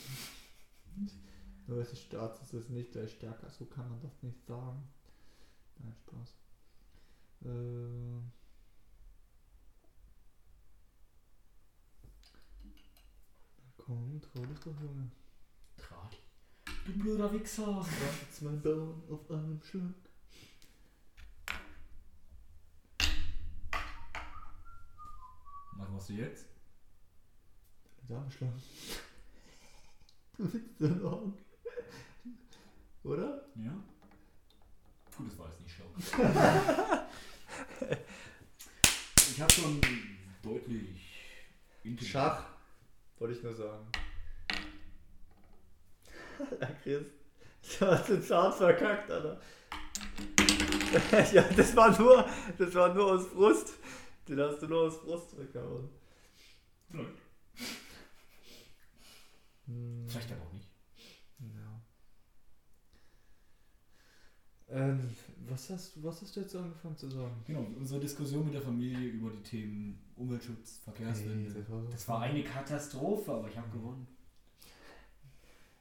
Nur 1.67 1.77
weil 1.77 1.83
es 1.83 2.01
Staat 2.01 2.41
ist, 2.41 2.51
ist 2.51 2.63
es 2.63 2.69
nicht 2.69 2.91
gleich 2.91 3.11
stärker. 3.11 3.47
So 3.51 3.65
kann 3.65 3.87
man 3.87 4.01
das 4.01 4.23
nicht 4.23 4.43
sagen. 4.47 4.89
Nein, 5.77 5.93
Spaß. 5.93 6.33
Äh, 7.45 8.21
komm, 13.77 14.19
trau 14.19 14.45
dich 14.47 14.59
doch, 14.61 14.81
Junge. 14.81 15.11
Trat. 15.77 16.17
Du 16.87 16.93
blöder 16.93 17.31
Wichser. 17.33 17.85
Jetzt 18.21 18.41
mein 18.41 18.59
Baum 18.63 19.03
auf 19.11 19.29
einem 19.29 19.61
Schlag. 19.61 19.93
Was 25.77 25.89
machst 25.89 26.09
du 26.09 26.13
jetzt? 26.13 26.56
Du 28.07 28.15
bist 28.25 28.39
so 30.79 30.87
lang. 30.87 31.33
Oder? 33.03 33.45
Ja? 33.55 33.73
Gut, 35.17 35.27
das 35.31 35.37
war 35.39 35.47
jetzt 35.49 35.61
nicht 35.61 35.75
schlau. 35.75 35.87
ich 39.31 39.41
habe 39.41 39.51
schon 39.51 39.81
deutlich 40.43 40.99
intelligent- 41.83 42.11
Schach. 42.11 42.45
Wollte 43.19 43.33
ich 43.35 43.43
nur 43.43 43.55
sagen. 43.55 43.87
Alter, 46.39 46.73
Chris. 46.83 47.07
Du 47.79 47.85
hast 47.87 48.07
den 48.09 48.21
Zahn 48.23 48.53
verkackt, 48.53 49.09
Alter. 49.11 49.41
ja, 51.33 51.41
das 51.41 51.75
war 51.75 51.97
nur, 51.99 52.29
das 52.57 52.73
war 52.75 52.93
nur 52.93 53.13
aus 53.13 53.25
Frust. 53.27 53.73
Den 54.27 54.39
hast 54.39 54.61
du 54.61 54.67
nur 54.67 54.83
aus 54.83 54.97
Frust 54.97 55.37
weggehauen. 55.37 55.89
Vielleicht. 56.91 57.09
Hm, 59.67 60.05
Vielleicht 60.07 60.31
aber 60.31 60.41
auch 60.43 60.53
nicht. 60.53 60.69
ja. 61.39 61.81
Ähm, 64.69 64.99
was 65.47 65.69
hast 65.69 65.95
du, 65.95 66.03
was 66.03 66.21
hast 66.21 66.35
du 66.35 66.41
jetzt 66.41 66.55
angefangen 66.55 66.97
zu 66.97 67.09
sagen? 67.09 67.41
Genau, 67.45 67.65
unsere 67.77 68.01
Diskussion 68.01 68.43
mit 68.45 68.53
der 68.53 68.61
Familie 68.61 69.07
über 69.11 69.29
die 69.29 69.41
Themen 69.43 69.97
Umweltschutz, 70.17 70.79
Verkehrswende. 70.83 71.47
Ey, 71.47 71.53
das 71.53 71.69
war 71.71 71.81
so 71.81 71.87
das 71.89 72.07
war 72.09 72.21
eine 72.21 72.43
Katastrophe, 72.43 73.31
aber 73.31 73.47
ich 73.47 73.57
habe 73.57 73.69
gewonnen. 73.69 74.07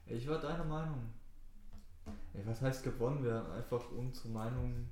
Ich 0.05 0.25
war 0.27 0.39
deiner 0.39 0.63
Meinung. 0.63 1.01
Ey, 2.33 2.45
was 2.45 2.61
heißt 2.61 2.83
gewonnen? 2.83 3.23
Wir 3.25 3.33
haben 3.33 3.51
einfach 3.51 3.91
unsere 3.91 4.29
Meinung. 4.29 4.89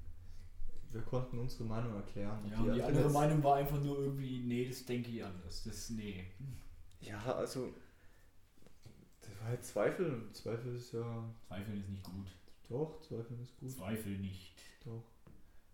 Wir 0.92 1.02
konnten 1.02 1.40
unsere 1.40 1.64
Meinung 1.64 1.96
erklären. 1.96 2.40
Ja, 2.52 2.74
die 2.74 2.82
hat 2.82 2.90
andere 2.90 3.10
Meinung 3.10 3.44
war 3.44 3.56
einfach 3.56 3.82
nur 3.82 3.98
irgendwie, 4.00 4.40
nee, 4.46 4.68
das 4.68 4.86
denke 4.86 5.10
ich 5.10 5.24
anders. 5.24 5.64
Das, 5.64 5.90
nee. 5.90 6.25
Ja, 7.00 7.22
also. 7.34 7.74
Halt 9.46 9.64
Zweifel. 9.64 10.06
und 10.14 10.36
Zweifel 10.36 10.75
ist 10.75 10.94
ja. 10.94 11.24
Zweifeln 11.48 11.80
ist 11.80 11.90
nicht 11.90 12.04
gut. 12.04 12.28
Doch, 12.70 13.00
Zweifel 13.02 13.38
ist 13.42 13.58
gut. 13.60 13.72
Zweifel 13.72 14.12
nicht. 14.18 14.54
Doch. 14.86 15.04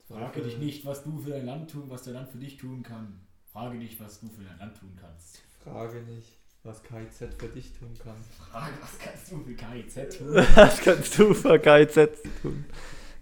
Frage 0.07 0.41
dich 0.41 0.57
nicht, 0.57 0.85
was 0.85 1.03
du 1.03 1.17
für 1.19 1.29
dein 1.29 1.45
Land 1.45 1.71
tun, 1.71 1.83
was 1.87 2.03
dein 2.03 2.15
Land 2.15 2.29
für 2.29 2.37
dich 2.37 2.57
tun 2.57 2.83
kann. 2.83 3.21
Frage 3.51 3.79
dich, 3.79 3.99
was 3.99 4.19
du 4.19 4.27
für 4.27 4.43
dein 4.43 4.59
Land 4.59 4.77
tun 4.77 4.91
kannst. 4.99 5.41
Frage 5.63 6.01
nicht, 6.01 6.37
was 6.63 6.83
KIZ 6.83 7.17
für 7.37 7.47
dich 7.47 7.71
tun 7.77 7.93
kann. 8.03 8.15
Frage, 8.51 8.73
was 8.81 8.99
kannst 8.99 9.31
du 9.31 9.39
für 9.43 9.53
KIZ 9.53 10.17
tun? 10.17 10.33
Was 10.55 10.81
kannst 10.81 11.17
du 11.17 11.33
für 11.33 11.57
KIZ 11.59 12.23
tun? 12.41 12.65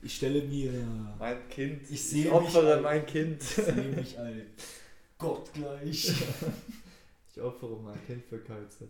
Ich 0.02 0.16
stelle 0.16 0.42
mir, 0.44 0.72
Mein 1.20 1.48
Kind. 1.50 1.82
Ich 1.92 2.04
sehe 2.04 2.24
mich 2.26 2.32
opfere 2.34 2.74
als- 2.76 2.84
mein 2.84 3.06
Kind. 3.06 3.42
ich 3.44 3.48
sehe 3.50 3.74
mich 3.92 4.18
als 4.20 4.44
Gott 5.20 5.54
gleich. 5.54 6.12
Ich 7.32 7.40
opfere 7.42 7.78
mein 7.82 8.04
Kind 8.08 8.26
für 8.26 8.40
KIZ. 8.40 8.84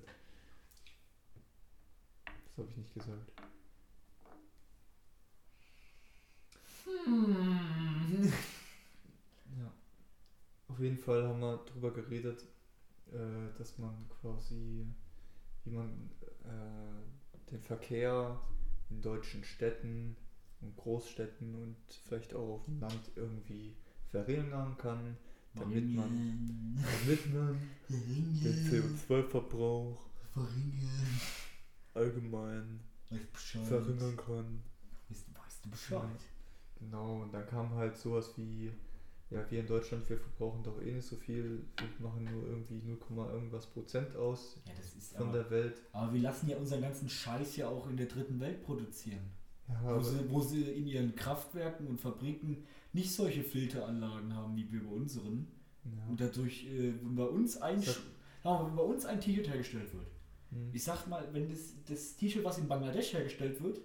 Habe 2.59 2.69
ich 2.71 2.77
nicht 2.77 2.93
gesagt. 2.93 3.31
Hm. 7.05 8.33
Ja. 9.57 9.71
Auf 10.67 10.79
jeden 10.79 10.97
Fall 10.97 11.25
haben 11.25 11.39
wir 11.39 11.63
darüber 11.67 11.93
geredet, 11.93 12.43
äh, 13.13 13.57
dass 13.57 13.77
man 13.77 13.93
quasi, 14.19 14.85
wie 15.63 15.69
man 15.69 16.09
äh, 16.43 17.49
den 17.49 17.61
Verkehr 17.61 18.41
in 18.89 19.01
deutschen 19.01 19.45
Städten 19.45 20.17
und 20.59 20.75
Großstädten 20.75 21.55
und 21.55 21.77
vielleicht 22.07 22.33
auch 22.33 22.55
auf 22.55 22.65
dem 22.65 22.81
Land 22.81 23.11
irgendwie 23.15 23.77
verringern 24.11 24.75
kann, 24.77 25.15
damit 25.53 25.95
man, 25.95 26.77
damit 27.05 27.33
man 27.33 27.57
den 27.87 28.37
CO2-Verbrauch 28.37 30.09
Verringern. 30.33 31.21
Allgemein 31.93 32.79
verringern 33.67 34.17
kann. 34.17 34.61
Weißt, 35.09 35.25
weißt 35.33 35.65
du 35.65 35.69
Bescheid? 35.69 36.01
Genau, 36.79 37.23
und 37.23 37.33
dann 37.33 37.45
kam 37.47 37.73
halt 37.75 37.97
sowas 37.97 38.31
wie, 38.37 38.71
ja, 39.29 39.43
wir 39.51 39.59
in 39.59 39.67
Deutschland, 39.67 40.07
wir 40.09 40.17
verbrauchen 40.17 40.63
doch 40.63 40.81
eh 40.81 40.93
nicht 40.93 41.07
so 41.07 41.15
viel, 41.15 41.65
wir 41.97 42.07
machen 42.07 42.23
nur 42.31 42.47
irgendwie 42.47 42.81
0, 42.85 42.97
irgendwas 43.31 43.67
Prozent 43.67 44.15
aus 44.15 44.55
Ja, 44.65 44.73
das 44.77 44.95
ist 44.95 45.15
von 45.17 45.27
aber, 45.29 45.37
der 45.39 45.49
Welt. 45.51 45.81
aber 45.91 46.13
wir 46.13 46.21
lassen 46.21 46.49
ja 46.49 46.57
unseren 46.57 46.81
ganzen 46.81 47.09
Scheiß 47.09 47.57
ja 47.57 47.67
auch 47.67 47.89
in 47.89 47.97
der 47.97 48.05
dritten 48.07 48.39
Welt 48.39 48.63
produzieren. 48.63 49.31
Ja, 49.67 49.95
Wo 49.97 50.01
sie, 50.01 50.29
wo 50.31 50.41
sie 50.41 50.63
in 50.63 50.87
ihren 50.87 51.15
Kraftwerken 51.15 51.85
und 51.87 51.99
Fabriken 52.01 52.63
nicht 52.93 53.11
solche 53.13 53.43
Filteranlagen 53.43 54.33
haben 54.33 54.55
wie 54.55 54.71
wir 54.71 54.83
bei 54.83 54.89
unseren. 54.91 55.47
ja. 55.85 56.05
Und 56.07 56.19
dadurch, 56.19 56.65
äh, 56.65 56.93
wenn 57.03 57.15
bei 57.15 57.25
uns 57.25 57.57
ein, 57.61 57.79
Sch- 57.81 57.99
ja, 58.43 58.65
wenn 58.65 58.75
bei 58.75 58.81
uns 58.83 59.05
ein 59.05 59.19
T-Shirt 59.21 59.47
hergestellt 59.49 59.93
wird. 59.93 60.07
Hm. 60.51 60.69
Ich 60.73 60.83
sag 60.83 61.05
mal, 61.07 61.27
wenn 61.33 61.49
das, 61.49 61.73
das 61.87 62.15
T-Shirt, 62.15 62.43
was 62.43 62.57
in 62.57 62.67
Bangladesch 62.67 63.13
hergestellt 63.13 63.61
wird, 63.61 63.79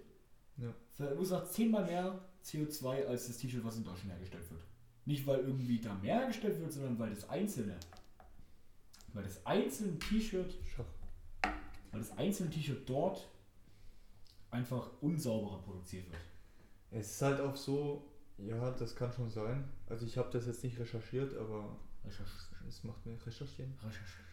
Ja. 0.57 0.73
verursacht 0.93 1.51
zehnmal 1.51 1.85
mehr 1.85 2.23
CO2 2.43 3.05
als 3.05 3.27
das 3.27 3.37
T-Shirt, 3.37 3.63
was 3.63 3.77
in 3.77 3.83
Deutschland 3.83 4.11
hergestellt 4.11 4.49
wird. 4.49 4.61
Nicht 5.05 5.25
weil 5.27 5.39
irgendwie 5.41 5.79
da 5.79 5.93
mehr 5.95 6.19
hergestellt 6.19 6.59
wird, 6.59 6.71
sondern 6.71 6.97
weil 6.97 7.09
das 7.11 7.29
einzelne, 7.29 7.77
weil 9.13 9.23
das 9.23 9.45
einzelne 9.45 9.97
T-Shirt, 9.99 10.55
weil 11.91 11.99
das 11.99 12.17
einzelne 12.17 12.49
T-Shirt 12.49 12.87
dort 12.89 13.29
einfach 14.51 14.89
unsauberer 15.01 15.61
produziert 15.61 16.09
wird. 16.09 16.21
Es 16.91 17.11
ist 17.11 17.21
halt 17.21 17.41
auch 17.41 17.55
so, 17.55 18.09
ja, 18.37 18.71
das 18.71 18.95
kann 18.95 19.11
schon 19.11 19.29
sein. 19.29 19.67
Also 19.87 20.05
ich 20.05 20.17
habe 20.17 20.29
das 20.31 20.45
jetzt 20.47 20.63
nicht 20.63 20.79
recherchiert, 20.79 21.35
aber 21.37 21.77
Recherche- 22.05 22.55
es 22.67 22.83
macht 22.83 23.05
mir 23.05 23.17
recherchieren. 23.25 23.73
Recherche- 23.83 24.23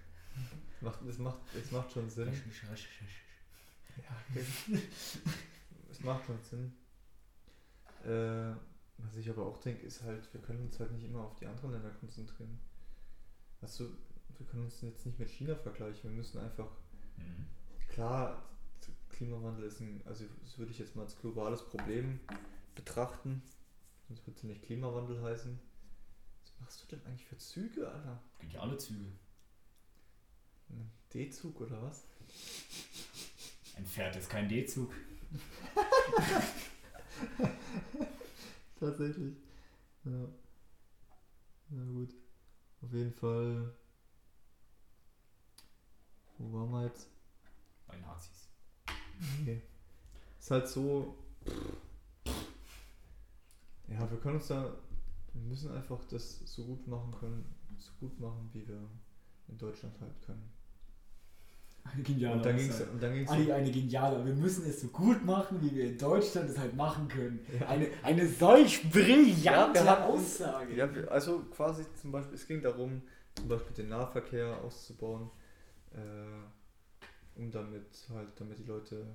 Macht, 0.80 1.02
es, 1.02 1.18
macht, 1.18 1.38
es 1.56 1.70
macht 1.70 1.92
schon 1.92 2.08
Sinn. 2.10 2.28
Ja, 3.96 4.16
okay. 4.30 4.44
es 5.90 6.00
macht 6.00 6.24
schon 6.26 6.38
Sinn. 6.42 6.72
Äh, 8.04 8.54
was 8.98 9.16
ich 9.16 9.28
aber 9.30 9.46
auch 9.46 9.58
denke, 9.58 9.86
ist 9.86 10.02
halt, 10.02 10.32
wir 10.32 10.40
können 10.40 10.62
uns 10.62 10.78
halt 10.80 10.92
nicht 10.92 11.04
immer 11.04 11.20
auf 11.24 11.34
die 11.36 11.46
anderen 11.46 11.72
Länder 11.72 11.90
konzentrieren. 11.90 12.58
Weißt 13.60 13.80
du, 13.80 13.88
wir 14.38 14.46
können 14.46 14.64
uns 14.64 14.80
jetzt 14.80 15.06
nicht 15.06 15.18
mit 15.18 15.30
China 15.30 15.54
vergleichen. 15.54 16.10
Wir 16.10 16.16
müssen 16.16 16.38
einfach, 16.38 16.68
Mhm. 17.16 17.46
klar, 17.88 18.42
Klimawandel 19.10 19.64
ist 19.66 19.80
ein, 19.80 20.00
also 20.06 20.24
das 20.42 20.58
würde 20.58 20.72
ich 20.72 20.78
jetzt 20.78 20.96
mal 20.96 21.02
als 21.02 21.18
globales 21.18 21.62
Problem 21.68 22.18
betrachten. 22.74 23.42
Sonst 24.08 24.26
würde 24.26 24.36
es 24.36 24.42
ja 24.42 24.48
nicht 24.48 24.62
Klimawandel 24.62 25.22
heißen. 25.22 25.58
Was 26.44 26.60
machst 26.60 26.82
du 26.82 26.96
denn 26.96 27.06
eigentlich 27.06 27.26
für 27.26 27.36
Züge, 27.38 27.88
Alter? 27.88 28.20
Geht 28.40 28.52
ja 28.54 28.60
alle 28.60 28.78
Züge. 28.78 29.04
Ein 30.72 30.90
D-Zug 31.12 31.60
oder 31.60 31.82
was? 31.82 32.02
Ein 33.76 33.86
Pferd 33.86 34.16
ist 34.16 34.28
kein 34.28 34.48
D-Zug. 34.48 34.92
Tatsächlich. 38.80 39.36
Ja. 40.04 40.28
Na 41.68 41.84
gut. 41.84 42.12
Auf 42.82 42.92
jeden 42.92 43.12
Fall. 43.12 43.72
Wo 46.38 46.52
waren 46.52 46.70
wir 46.72 46.86
jetzt? 46.86 47.08
Bei 47.86 47.96
Nazis. 47.96 48.48
Nee. 49.44 49.62
Ist 50.38 50.50
halt 50.50 50.68
so. 50.68 51.16
Ja, 53.88 54.10
wir 54.10 54.18
können 54.18 54.36
uns 54.36 54.48
da. 54.48 54.74
Wir 55.34 55.42
müssen 55.42 55.72
einfach 55.72 56.02
das 56.10 56.40
so 56.44 56.64
gut 56.64 56.86
machen 56.86 57.12
können, 57.12 57.54
so 57.78 57.92
gut 58.00 58.18
machen, 58.18 58.50
wie 58.52 58.66
wir 58.66 58.88
in 59.48 59.56
Deutschland 59.56 59.98
halt 60.00 60.20
können. 60.20 60.50
Eine 61.84 62.02
geniale 62.02 62.36
Und 62.36 62.46
dann 62.46 62.56
ging 62.56 62.68
es 62.68 62.74
Aussage. 62.76 62.90
und 62.92 63.02
dann 63.02 63.14
ging's 63.14 63.30
Eigentlich 63.30 63.52
eine 63.52 63.70
geniale. 63.70 64.24
Wir 64.24 64.34
müssen 64.34 64.64
es 64.66 64.80
so 64.80 64.88
gut 64.88 65.24
machen, 65.24 65.60
wie 65.60 65.74
wir 65.74 65.84
in 65.90 65.98
Deutschland 65.98 66.48
es 66.48 66.58
halt 66.58 66.74
machen 66.76 67.08
können. 67.08 67.40
Ja. 67.60 67.68
Eine, 67.68 67.88
eine 68.02 68.26
solch 68.28 68.88
brillante 68.90 69.42
Ja, 69.84 70.04
Aussage. 70.06 70.74
Ja, 70.74 70.88
also 71.10 71.40
quasi 71.54 71.84
zum 72.00 72.12
Beispiel, 72.12 72.34
es 72.34 72.46
ging 72.46 72.62
darum, 72.62 73.02
zum 73.34 73.48
Beispiel 73.48 73.74
den 73.76 73.88
Nahverkehr 73.88 74.58
auszubauen, 74.62 75.30
äh, 75.92 77.38
um 77.38 77.50
damit 77.50 78.08
halt, 78.14 78.28
damit 78.36 78.58
die 78.58 78.64
Leute 78.64 79.06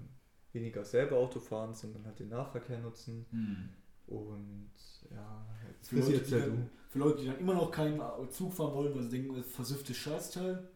weniger 0.53 0.83
selber 0.83 1.17
Auto 1.17 1.39
fahren, 1.39 1.73
sondern 1.73 2.05
halt 2.05 2.19
den 2.19 2.29
Nahverkehr 2.29 2.79
nutzen. 2.79 3.25
Hm. 3.31 3.69
Und 4.07 4.71
ja, 5.11 5.45
Für 5.81 5.97
Leute, 5.99 6.19
die 6.19 6.31
ja 6.31 6.39
dann, 6.39 6.69
für 6.89 6.99
Leute, 6.99 7.21
die 7.21 7.27
dann 7.27 7.39
immer 7.39 7.53
noch 7.53 7.71
keinen 7.71 8.01
Zug 8.29 8.53
fahren 8.53 8.73
wollen, 8.73 8.95
weil 8.95 9.03
sie 9.03 9.09
denken, 9.09 9.35
das 9.35 9.45
ist 9.47 9.55
versüfftes 9.55 9.97
Scheißteil. 9.97 10.67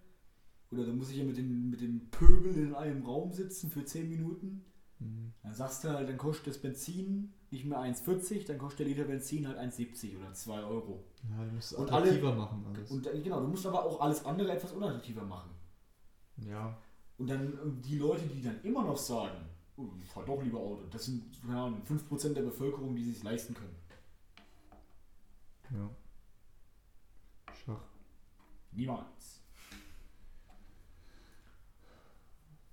Oder 0.72 0.86
dann 0.86 0.98
muss 0.98 1.10
ich 1.12 1.18
ja 1.18 1.24
mit 1.24 1.38
den, 1.38 1.70
mit 1.70 1.82
den 1.82 2.10
Pöbeln 2.10 2.56
in 2.56 2.76
einem 2.76 3.06
Raum 3.06 3.32
sitzen 3.34 3.70
für 3.70 3.84
10 3.84 4.10
Minuten. 4.10 4.66
Hm. 5.00 5.34
Dann 5.44 5.54
sagst 5.54 5.84
du 5.84 5.90
halt, 5.90 6.08
dann 6.08 6.18
kostet 6.18 6.48
das 6.48 6.58
Benzin 6.60 7.34
nicht 7.50 7.66
mehr 7.66 7.80
1,40, 7.80 8.46
dann 8.48 8.58
kostet 8.58 8.82
der 8.82 8.88
Liter 8.88 9.04
Benzin 9.04 9.48
halt 9.48 9.58
1,70 9.58 10.18
oder 10.18 10.34
2 10.34 10.64
Euro. 10.64 11.04
Ja, 11.30 11.44
du 11.44 11.52
musst 11.52 11.74
es 11.74 11.78
attraktiver 11.78 12.34
machen 12.34 12.66
alles. 12.70 12.90
Und 12.90 13.04
genau, 13.24 13.42
du 13.42 13.48
musst 13.48 13.66
aber 13.66 13.84
auch 13.84 14.00
alles 14.00 14.26
andere 14.26 14.54
etwas 14.54 14.72
unattraktiver 14.72 15.24
machen. 15.24 15.50
ja, 16.38 16.78
Und 17.18 17.30
dann 17.30 17.54
äh, 17.54 17.82
die 17.86 17.98
Leute, 17.98 18.26
die 18.28 18.42
dann 18.42 18.62
immer 18.64 18.86
noch 18.86 18.98
sagen, 18.98 19.50
oh, 19.76 19.90
ich 20.02 20.08
fahr 20.08 20.24
doch 20.24 20.42
lieber 20.42 20.60
Auto, 20.60 20.84
das 20.90 21.06
sind 21.06 21.42
keine 21.42 21.60
Ahnung, 21.60 21.82
5% 21.84 22.34
der 22.34 22.44
Bevölkerung, 22.44 22.96
die 22.96 23.04
sich 23.04 23.22
leisten 23.24 23.54
können. 23.54 23.76
ja. 25.72 25.90
Schach. 27.66 27.84
Niemals. 28.72 29.41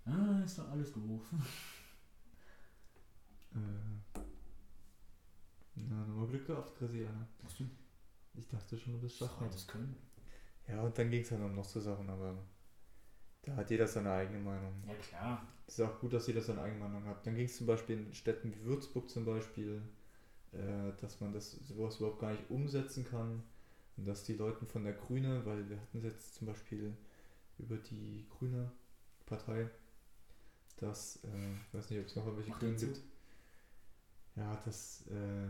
Ah, 0.09 0.43
ist 0.45 0.59
doch 0.59 0.71
alles 0.71 0.93
doof. 0.93 1.23
Äh, 3.55 4.21
na, 5.75 6.05
nochmal 6.05 6.27
Glück 6.27 6.47
gehabt, 6.47 6.77
Christiane. 6.77 7.27
Was 7.43 7.57
du? 7.57 7.65
Ich 8.35 8.47
dachte 8.47 8.77
schon, 8.77 8.93
du 8.93 9.01
bist 9.01 9.17
Schach 9.17 9.31
Schachmann. 9.31 9.51
das 9.51 9.67
können. 9.67 9.97
Ja, 10.69 10.83
und 10.83 10.97
dann 10.99 11.11
ging 11.11 11.23
es 11.23 11.31
halt 11.31 11.41
um 11.41 11.55
noch 11.55 11.65
so 11.65 11.81
Sachen, 11.81 12.09
aber 12.11 12.37
da 13.43 13.57
hat 13.57 13.71
jeder 13.71 13.89
seine 13.89 14.13
eigene 14.13 14.39
Meinung. 14.39 14.75
Ja 14.87 14.95
klar. 14.95 15.49
Es 15.67 15.79
ist 15.79 15.85
auch 15.85 15.99
gut, 15.99 16.13
dass 16.13 16.27
jeder 16.27 16.43
seine 16.43 16.61
eigene 16.61 16.81
Meinung 16.81 17.05
hat. 17.07 17.27
Dann 17.27 17.35
ging 17.35 17.47
es 17.47 17.57
zum 17.57 17.67
Beispiel 17.67 17.99
in 17.99 18.15
Städten 18.15 18.55
wie 18.55 18.65
Würzburg 18.65 19.09
zum 19.09 19.25
Beispiel, 19.25 19.83
äh, 20.53 20.93
dass 21.01 21.21
man 21.21 21.33
das 21.33 21.53
sowas 21.53 21.97
überhaupt 21.97 22.21
gar 22.21 22.33
nicht 22.33 22.51
umsetzen 22.51 23.05
kann. 23.05 23.43
Und 23.97 24.07
dass 24.07 24.25
die 24.25 24.35
Leute 24.35 24.67
von 24.67 24.85
der 24.85 24.93
Grüne, 24.93 25.45
weil 25.47 25.69
wir 25.69 25.81
hatten 25.81 25.99
es 25.99 26.05
jetzt 26.05 26.35
zum 26.35 26.47
Beispiel 26.47 26.97
über 27.59 27.77
die 27.77 28.27
Grüne 28.29 28.71
Partei, 29.27 29.69
dass, 30.81 31.17
äh, 31.25 31.53
ich 31.69 31.75
weiß 31.75 31.91
nicht, 31.91 32.01
ob 32.01 32.07
es 32.07 32.17
noch 32.17 32.27
irgendwelche 32.27 32.53
dazu. 32.73 32.87
gibt. 32.87 33.01
Ja, 34.37 34.57
dass, 34.65 35.05
äh, 35.09 35.49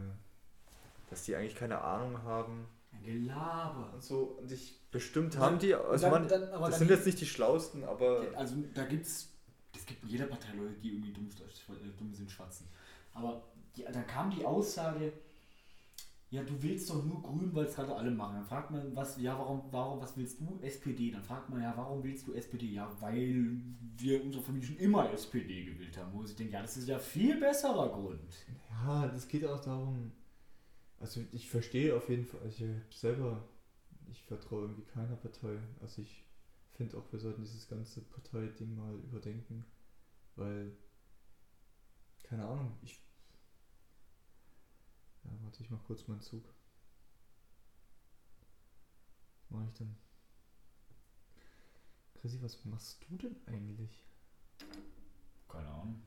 dass 1.10 1.24
die 1.24 1.36
eigentlich 1.36 1.54
keine 1.54 1.80
Ahnung 1.80 2.22
haben 2.22 2.66
Ein 2.92 3.02
Gelaber. 3.02 3.92
und 3.94 4.02
so. 4.02 4.38
Und 4.40 4.50
ich 4.50 4.80
bestimmt 4.90 5.34
Und 5.34 5.40
haben 5.40 5.52
dann- 5.52 5.58
die, 5.60 5.74
also 5.74 6.02
dann- 6.10 6.12
man, 6.12 6.28
dann- 6.28 6.44
aber 6.48 6.66
das 6.66 6.78
dann 6.78 6.78
sind 6.88 6.90
jetzt 6.90 7.06
nicht 7.06 7.20
die 7.20 7.26
schlausten, 7.26 7.84
aber 7.84 8.26
Also 8.34 8.56
da 8.74 8.84
gibt's, 8.86 9.28
es 9.76 9.84
gibt 9.84 10.02
in 10.04 10.08
jeder 10.08 10.26
Partei 10.26 10.54
Leute, 10.54 10.74
die 10.82 10.94
irgendwie 10.94 11.12
dumm, 11.12 11.28
äh, 11.28 11.98
dumm 11.98 12.14
sind, 12.14 12.30
schwatzen. 12.30 12.66
Aber 13.12 13.42
die, 13.76 13.84
dann 13.84 14.06
kam 14.06 14.30
die 14.30 14.44
Aussage, 14.44 15.12
ja, 16.30 16.42
du 16.42 16.62
willst 16.62 16.90
doch 16.90 17.02
nur 17.04 17.22
grün, 17.22 17.54
weil 17.54 17.64
es 17.64 17.74
gerade 17.74 17.94
alle 17.94 18.10
machen. 18.10 18.36
Dann 18.36 18.44
fragt 18.44 18.70
man, 18.70 18.94
was, 18.94 19.18
ja, 19.20 19.38
warum, 19.38 19.62
warum, 19.70 20.00
was 20.00 20.14
willst 20.16 20.38
du? 20.40 20.58
SPD. 20.60 21.10
Dann 21.10 21.22
fragt 21.22 21.48
man, 21.48 21.62
ja, 21.62 21.72
warum 21.74 22.02
willst 22.04 22.26
du 22.26 22.34
SPD? 22.34 22.66
Ja, 22.66 22.94
weil 23.00 23.56
wir 23.96 24.20
in 24.20 24.26
unserer 24.26 24.42
Familie 24.42 24.68
schon 24.68 24.76
immer 24.76 25.10
SPD 25.10 25.64
gewählt 25.64 25.96
haben. 25.96 26.12
Wo 26.12 26.22
ich 26.22 26.36
denke, 26.36 26.52
ja, 26.52 26.60
das 26.60 26.76
ist 26.76 26.88
ja 26.88 26.98
viel 26.98 27.40
besserer 27.40 27.88
Grund. 27.88 28.46
Ja, 28.70 29.08
das 29.08 29.26
geht 29.26 29.46
auch 29.46 29.60
darum. 29.60 30.12
Also 31.00 31.22
ich 31.32 31.48
verstehe 31.48 31.96
auf 31.96 32.08
jeden 32.10 32.26
Fall, 32.26 32.40
ich 32.46 32.60
hab 32.60 32.92
selber, 32.92 33.48
ich 34.10 34.22
vertraue 34.24 34.62
irgendwie 34.62 34.84
keiner 34.84 35.16
Partei. 35.16 35.58
Also 35.80 36.02
ich 36.02 36.24
finde 36.74 36.96
auch, 36.98 37.10
wir 37.10 37.18
sollten 37.20 37.42
dieses 37.42 37.68
ganze 37.68 38.02
Parteiding 38.02 38.76
mal 38.76 38.94
überdenken, 38.96 39.64
weil, 40.36 40.76
keine 42.22 42.46
Ahnung, 42.46 42.76
ich. 42.82 43.00
Ja, 45.28 45.44
warte, 45.44 45.62
ich 45.62 45.70
mach 45.70 45.84
kurz 45.84 46.08
meinen 46.08 46.20
Zug. 46.20 46.44
Was 49.40 49.50
mache 49.50 49.66
ich 49.66 49.74
denn? 49.74 49.94
Chrissy, 52.14 52.42
was 52.42 52.64
machst 52.64 53.04
du 53.08 53.16
denn 53.16 53.36
eigentlich? 53.46 54.04
Keine 55.48 55.68
Ahnung. 55.68 56.02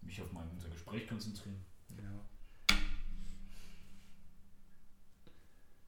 Mich 0.00 0.20
auf 0.20 0.32
mein, 0.32 0.48
unser 0.50 0.68
Gespräch 0.68 1.08
konzentrieren. 1.08 1.64
Ja. 1.96 2.76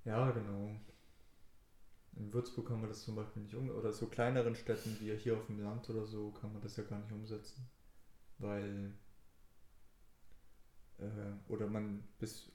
Ja, 0.05 0.31
genau. 0.33 0.71
In 2.17 2.33
Würzburg 2.33 2.69
kann 2.69 2.81
man 2.81 2.91
das 2.91 3.03
zum 3.03 3.17
Beispiel 3.17 3.43
nicht 3.43 3.55
um 3.55 3.71
oder 3.71 3.93
so 3.93 4.07
kleineren 4.07 4.55
Städten 4.55 4.99
wie 5.01 5.17
hier 5.17 5.37
auf 5.37 5.47
dem 5.47 5.61
Land 5.61 5.89
oder 5.91 6.07
so 6.07 6.31
kann 6.33 6.53
man 6.53 6.63
das 6.63 6.77
ja 6.77 6.85
gar 6.85 6.99
nicht 7.01 7.13
umsetzen. 7.13 7.69
Weil 8.39 8.95
äh, 10.99 11.53
oder 11.53 11.67
man 11.67 12.03
bis 12.19 12.51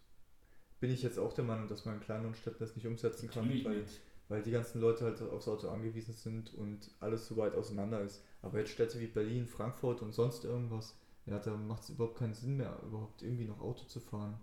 bin 0.79 0.91
ich 0.91 1.03
jetzt 1.03 1.19
auch 1.19 1.33
der 1.33 1.43
Meinung, 1.43 1.67
dass 1.67 1.85
man 1.85 1.95
in 1.95 2.01
kleineren 2.01 2.35
Städten 2.35 2.59
das 2.59 2.75
nicht 2.75 2.87
umsetzen 2.87 3.29
kann, 3.29 3.49
weil, 3.65 3.81
nicht. 3.81 4.01
weil 4.29 4.41
die 4.41 4.51
ganzen 4.51 4.79
Leute 4.79 5.05
halt 5.05 5.21
aufs 5.21 5.47
Auto 5.47 5.69
angewiesen 5.69 6.13
sind 6.13 6.53
und 6.53 6.89
alles 6.99 7.27
so 7.27 7.37
weit 7.37 7.55
auseinander 7.55 8.01
ist. 8.01 8.23
Aber 8.41 8.59
jetzt 8.59 8.71
Städte 8.71 8.99
wie 8.99 9.07
Berlin, 9.07 9.45
Frankfurt 9.45 10.01
und 10.01 10.13
sonst 10.13 10.45
irgendwas, 10.45 10.97
ja, 11.25 11.37
da 11.39 11.55
macht 11.55 11.83
es 11.83 11.89
überhaupt 11.89 12.17
keinen 12.17 12.33
Sinn 12.33 12.57
mehr, 12.57 12.79
überhaupt 12.85 13.21
irgendwie 13.21 13.45
noch 13.45 13.59
Auto 13.59 13.85
zu 13.85 13.99
fahren. 13.99 14.39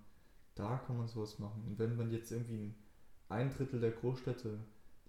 Da 0.55 0.79
kann 0.87 0.99
man 0.99 1.09
sowas 1.09 1.39
machen. 1.39 1.65
Und 1.67 1.79
wenn 1.79 1.97
man 1.97 2.11
jetzt 2.11 2.31
irgendwie 2.31 2.75
ein, 3.29 3.51
Drittel 3.51 3.81
der 3.81 3.91
Großstädte 3.93 4.59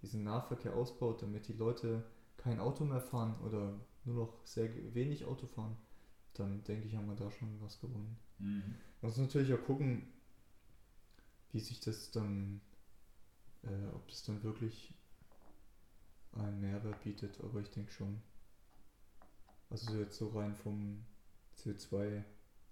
diesen 0.01 0.23
Nahverkehr 0.23 0.75
ausbaut, 0.75 1.21
damit 1.21 1.47
die 1.47 1.53
Leute 1.53 2.03
kein 2.37 2.59
Auto 2.59 2.85
mehr 2.85 3.01
fahren 3.01 3.35
oder 3.45 3.73
nur 4.05 4.15
noch 4.15 4.45
sehr 4.45 4.69
wenig 4.93 5.25
Auto 5.25 5.45
fahren, 5.47 5.75
dann 6.39 6.63
denke 6.63 6.87
ich, 6.87 6.95
haben 6.95 7.07
wir 7.07 7.15
da 7.15 7.29
schon 7.31 7.59
was 7.61 7.79
gewonnen. 7.79 8.17
Mhm. 8.39 8.75
Man 9.01 9.11
muss 9.11 9.17
natürlich 9.17 9.53
auch 9.53 9.63
gucken, 9.63 10.07
wie 11.51 11.59
sich 11.59 11.79
das 11.79 12.11
dann, 12.11 12.61
äh, 13.63 13.87
ob 13.93 14.07
das 14.07 14.23
dann 14.23 14.43
wirklich 14.43 14.93
einen 16.33 16.61
Mehrwert 16.61 17.03
bietet, 17.03 17.39
aber 17.41 17.59
ich 17.61 17.69
denke 17.71 17.91
schon. 17.91 18.21
Also 19.69 19.91
so 19.91 19.99
jetzt 19.99 20.17
so 20.17 20.29
rein 20.29 20.55
vom 20.55 21.03
CO2-Ding. 21.57 22.23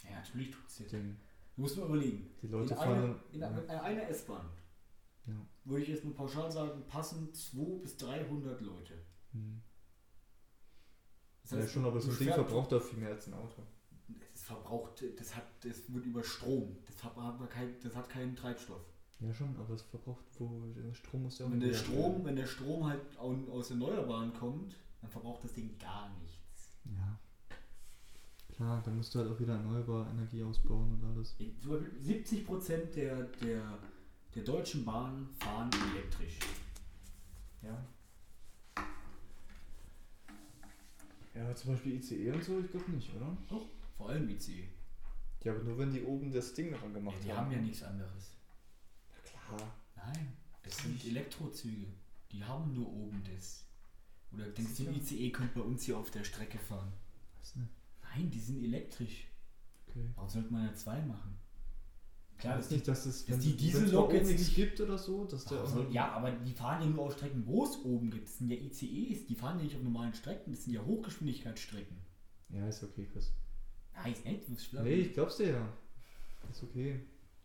Ja, 0.04 0.12
natürlich 0.12 0.52
tut 0.52 0.66
es 0.68 0.80
jetzt. 0.80 0.94
Du 0.94 1.62
musst 1.62 1.78
nur 1.78 1.88
überlegen. 1.88 2.30
Die 2.42 2.48
Leute 2.48 2.74
in 2.74 2.78
fahren 2.80 3.02
dann. 3.02 3.20
in 3.34 3.40
ja, 3.42 3.48
einer, 3.48 3.64
in 3.64 3.70
einer 3.70 4.08
S-Bahn 4.10 4.50
Ja. 5.26 5.34
würde 5.64 5.84
ich 5.84 5.90
jetzt 5.90 6.04
nur 6.04 6.14
pauschal 6.14 6.52
sagen, 6.52 6.84
passen 6.88 7.34
200 7.34 7.82
bis 7.82 7.98
300 7.98 8.62
Leute. 8.62 8.94
hm. 9.32 9.62
Das 11.46 11.52
ja, 11.52 11.58
heißt, 11.60 11.74
schon, 11.74 11.86
aber 11.86 12.02
so 12.02 12.10
ein 12.10 12.18
Ding 12.18 12.34
verbraucht 12.34 12.72
doch 12.72 12.82
viel 12.82 12.98
mehr 12.98 13.10
als 13.10 13.28
ein 13.28 13.36
Auto. 13.36 13.62
Das 14.34 14.44
verbraucht, 14.44 15.04
das 15.18 15.36
hat, 15.36 15.44
das 15.62 15.94
wird 15.94 16.06
über 16.06 16.24
Strom. 16.24 16.76
Das 16.88 17.04
hat, 17.04 17.14
kein, 17.52 17.76
das 17.84 17.96
hat 17.96 18.10
keinen 18.10 18.36
Treibstoff. 18.36 18.82
Ja, 19.20 19.32
schon, 19.32 19.56
aber 19.58 19.76
es 19.76 19.84
verbraucht, 19.84 20.26
wo 20.40 20.74
der 20.76 20.94
Strom 20.94 21.24
muss 21.24 21.38
ja 21.38 21.46
auch 21.46 21.52
Wenn 21.52 21.60
der 21.60 21.74
Strom, 21.74 22.26
wenn 22.26 22.36
der 22.36 22.48
Strom 22.48 22.86
halt 22.86 23.00
au- 23.20 23.48
aus 23.52 23.70
Erneuerbaren 23.70 24.34
kommt, 24.34 24.76
dann 25.02 25.10
verbraucht 25.10 25.44
das 25.44 25.54
Ding 25.54 25.78
gar 25.78 26.10
nichts. 26.20 26.78
Ja. 26.86 27.20
Klar, 28.56 28.82
dann 28.84 28.98
musst 28.98 29.14
du 29.14 29.20
halt 29.20 29.30
auch 29.32 29.40
wieder 29.40 29.54
erneuerbare 29.54 30.10
Energie 30.10 30.44
ausbauen 30.44 30.94
und 30.94 31.04
alles. 31.04 31.36
Zum 31.62 31.70
Beispiel 31.72 31.92
70% 32.02 32.94
der, 32.96 33.24
der, 33.24 33.78
der 34.34 34.44
deutschen 34.44 34.84
Bahnen 34.84 35.30
fahren 35.40 35.70
elektrisch. 35.94 36.40
Ja. 37.62 37.86
Zum 41.56 41.72
Beispiel 41.72 41.96
ICE 41.96 42.32
und 42.32 42.44
so, 42.44 42.60
ich 42.60 42.70
glaube 42.70 42.92
nicht, 42.92 43.14
oder? 43.16 43.38
Doch, 43.48 43.68
vor 43.98 44.10
allem 44.10 44.30
ICE. 44.30 44.68
Ja, 45.44 45.54
aber 45.54 45.64
nur 45.64 45.78
wenn 45.78 45.92
die 45.92 46.02
oben 46.02 46.32
das 46.32 46.54
Ding 46.54 46.72
dran 46.72 46.90
Ja, 46.90 46.94
gemacht 46.94 47.18
die 47.24 47.32
haben 47.32 47.52
ja 47.52 47.60
nichts 47.60 47.84
anderes. 47.84 48.36
Na 49.12 49.30
klar. 49.30 49.76
Nein, 49.96 50.34
das 50.64 50.78
sind 50.78 51.06
Elektrozüge. 51.06 51.88
Die 52.32 52.44
haben 52.44 52.74
nur 52.74 52.92
oben 52.92 53.24
das. 53.24 53.66
Oder 54.34 54.48
denkst 54.48 54.78
du, 54.78 54.92
ICE 54.92 55.30
könnte 55.32 55.60
bei 55.60 55.66
uns 55.66 55.84
hier 55.84 55.98
auf 55.98 56.12
der 56.12 56.24
Strecke 56.24 56.58
fahren? 56.58 56.92
Weiß 57.40 57.56
nicht. 57.58 57.70
Nein, 58.02 58.30
die 58.32 58.40
sind 58.40 58.64
elektrisch. 58.64 59.28
Okay. 59.88 60.10
Warum 60.16 60.30
sollte 60.30 60.52
man 60.52 60.66
ja 60.66 60.74
zwei 60.74 61.02
machen? 61.02 61.38
Klar, 62.38 62.58
Weiß 62.58 62.70
nicht, 62.72 62.86
dass 62.88 63.06
es, 63.06 63.26
dass 63.26 63.36
wenn 63.36 63.40
die 63.40 63.56
Diesellok 63.56 64.12
jetzt 64.14 64.28
nichts 64.28 64.48
nicht- 64.48 64.56
gibt 64.56 64.82
oder 64.82 64.98
so, 64.98 65.24
dass 65.26 65.46
der 65.46 65.66
soll, 65.66 65.88
ja, 65.92 66.12
aber 66.12 66.32
die 66.32 66.52
fahren 66.54 66.82
ja 66.82 66.88
nur 66.90 67.06
auf 67.06 67.14
Strecken, 67.14 67.46
wo 67.48 67.64
es 67.64 67.78
oben 67.86 68.12
gibt. 68.12 68.28
Das 68.28 68.38
sind 68.40 68.50
ja 68.50 68.58
ICEs, 68.58 69.26
die 69.26 69.36
fahren 69.36 69.58
ja 69.60 69.64
nicht 69.64 69.76
auf 69.78 69.82
normalen 69.84 70.14
Strecken, 70.14 70.52
das 70.52 70.66
sind 70.66 70.74
ja 70.74 70.84
Hochgeschwindigkeitsstrecken. 70.84 71.96
Ja, 72.50 72.68
ist 72.68 72.84
okay, 72.84 73.08
Chris. 73.12 73.32
Nein, 73.94 74.12
ist 74.14 74.26
nicht. 74.26 74.50
Das 74.50 74.58
ist 74.64 74.74
Nee, 74.74 74.94
ich 74.96 75.14
glaub's 75.14 75.38
dir 75.38 75.50
ja. 75.52 75.74
Ist 76.52 76.62
okay. 76.64 77.00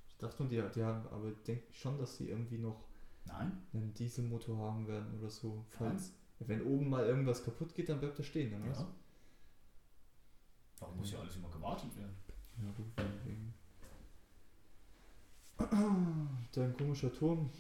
Ich 0.09 0.17
dachte 0.19 0.43
nur, 0.43 0.51
die, 0.51 0.63
die 0.75 0.83
haben, 0.83 1.07
aber 1.09 1.29
ich 1.31 1.43
denke 1.45 1.73
schon, 1.73 1.97
dass 1.99 2.17
sie 2.17 2.29
irgendwie 2.29 2.59
noch 2.59 2.85
Nein, 3.27 3.53
einen 3.73 3.95
Dieselmotor 3.95 4.59
haben 4.59 4.89
werden 4.89 5.17
oder 5.19 5.31
so, 5.31 5.65
falls, 5.71 6.13
Wenn 6.41 6.63
oben 6.63 6.89
mal 6.89 7.05
irgendwas 7.07 7.45
kaputt 7.45 7.75
geht, 7.75 7.89
dann 7.91 8.01
bleibt 8.01 8.19
er 8.19 8.25
stehen, 8.25 8.53
oder 8.61 8.71
was? 8.71 8.79
Ja. 8.81 8.89
Warum 10.81 10.97
muss 10.97 11.13
ja 11.13 11.21
alles 11.21 11.37
immer 11.37 11.51
gewartet 11.51 11.95
werden? 11.97 12.17
Ja, 12.63 12.71
gut, 12.73 12.87
Dein 16.53 16.77
komischer 16.77 17.13
Turm. 17.13 17.51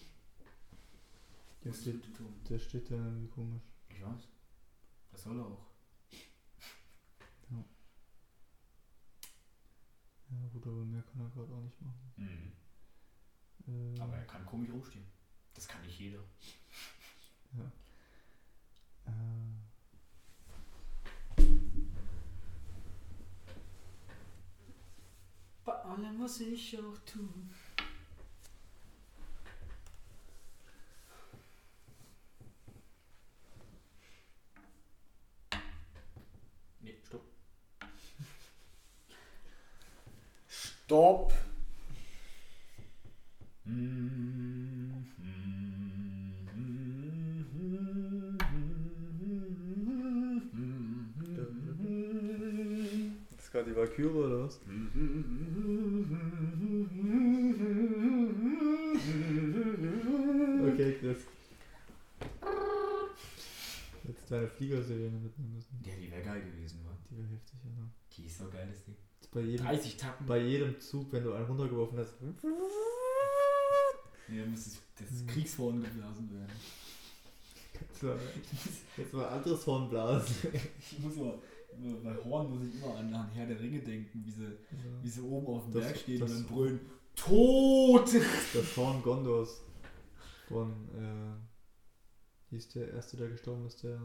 Der 1.64 1.72
Was 1.72 1.80
steht, 1.82 2.02
der 2.48 2.58
steht 2.58 2.90
da 2.90 2.94
irgendwie 2.94 3.28
komisch. 3.28 3.62
Ich 3.90 4.02
weiß. 4.02 4.28
Das 5.12 5.22
soll 5.22 5.38
er 5.38 5.44
auch. 5.46 5.66
Ja, 10.30 10.46
gut, 10.52 10.64
aber 10.66 10.84
mehr 10.84 11.02
kann 11.02 11.20
er 11.22 11.28
gerade 11.30 11.52
auch 11.52 11.60
nicht 11.60 11.80
machen. 11.82 12.12
Mhm. 12.16 12.52
Äh, 13.96 14.00
Aber 14.00 14.16
er 14.16 14.24
kann 14.24 14.46
komisch 14.46 14.70
rumstehen. 14.70 15.04
Das 15.54 15.66
kann 15.66 15.82
nicht 15.82 15.98
jeder. 15.98 16.20
äh, 19.06 19.10
Bei 25.64 25.72
allem, 25.72 26.20
was 26.20 26.40
ich 26.40 26.78
auch 26.78 26.98
tue. 27.06 27.28
Nee, 36.82 36.96
stopp. 37.04 37.24
Stopp! 40.48 41.32
das 53.36 53.44
ist 53.44 53.52
gerade 53.52 53.70
die 53.70 53.76
Valkyrie 53.76 54.06
oder 54.06 54.44
was? 54.44 54.60
Okay, 60.72 60.96
Chris. 61.00 61.18
Jetzt 64.04 64.30
deine 64.30 64.48
Fliegersirene 64.48 65.18
mitnehmen 65.18 65.54
müssen. 65.54 65.80
Ja, 65.84 65.94
die 65.96 66.10
wäre 66.10 66.22
geil 66.22 66.42
gewesen, 66.42 66.80
wa? 66.84 66.96
Die 67.10 67.16
wäre 67.18 67.28
heftig, 67.28 67.58
ja. 67.64 67.70
Die 68.16 68.24
ist 68.26 68.38
so 68.38 68.48
geil, 68.48 68.66
das 68.70 68.84
Ding. 68.84 68.96
Jetzt 69.19 69.19
bei 69.32 69.40
jedem, 69.40 69.66
30 69.66 69.96
Tacken. 69.96 70.26
bei 70.26 70.38
jedem 70.38 70.80
Zug, 70.80 71.12
wenn 71.12 71.24
du 71.24 71.32
einen 71.32 71.46
runtergeworfen 71.46 71.98
hast. 71.98 72.14
Ja, 74.28 74.46
muss 74.46 74.64
das, 74.64 74.78
das 74.98 75.22
Mhm. 75.22 75.26
Kriegshorn 75.26 75.82
geblasen 75.82 76.30
werden. 76.32 76.52
Jetzt 77.80 78.02
mal, 78.02 78.18
jetzt 78.96 79.12
mal 79.14 79.28
anderes 79.28 79.66
Horn 79.66 79.88
blasen. 79.88 80.36
Ich 80.92 80.98
muss 80.98 81.16
immer, 81.16 81.38
bei 82.02 82.14
Horn 82.24 82.50
muss 82.50 82.68
ich 82.68 82.74
immer 82.82 82.96
an, 82.96 83.12
an 83.14 83.30
Herr 83.30 83.46
der 83.46 83.58
Ringe 83.60 83.80
denken, 83.80 84.22
wie 84.24 84.30
sie, 84.30 84.52
wie 85.02 85.08
sie 85.08 85.20
oben 85.22 85.46
auf 85.46 85.64
dem 85.64 85.72
Das- 85.74 85.84
Berg 85.84 85.96
stehen 85.98 86.22
und 86.22 86.30
dann 86.30 86.44
brüllen, 86.46 86.80
Tod! 87.16 88.08
Das 88.54 88.76
Horn 88.76 89.02
Gondors 89.02 89.62
von, 90.48 90.70
äh, 90.96 92.50
hieß 92.50 92.68
der 92.70 92.92
erste, 92.92 93.16
der 93.16 93.28
gestorben 93.28 93.66
ist, 93.66 93.82
der. 93.82 94.00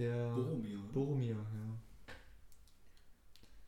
Der. 0.00 0.32
Boromir. 0.34 0.78
Boromir, 0.94 1.36
ja. 1.36 1.78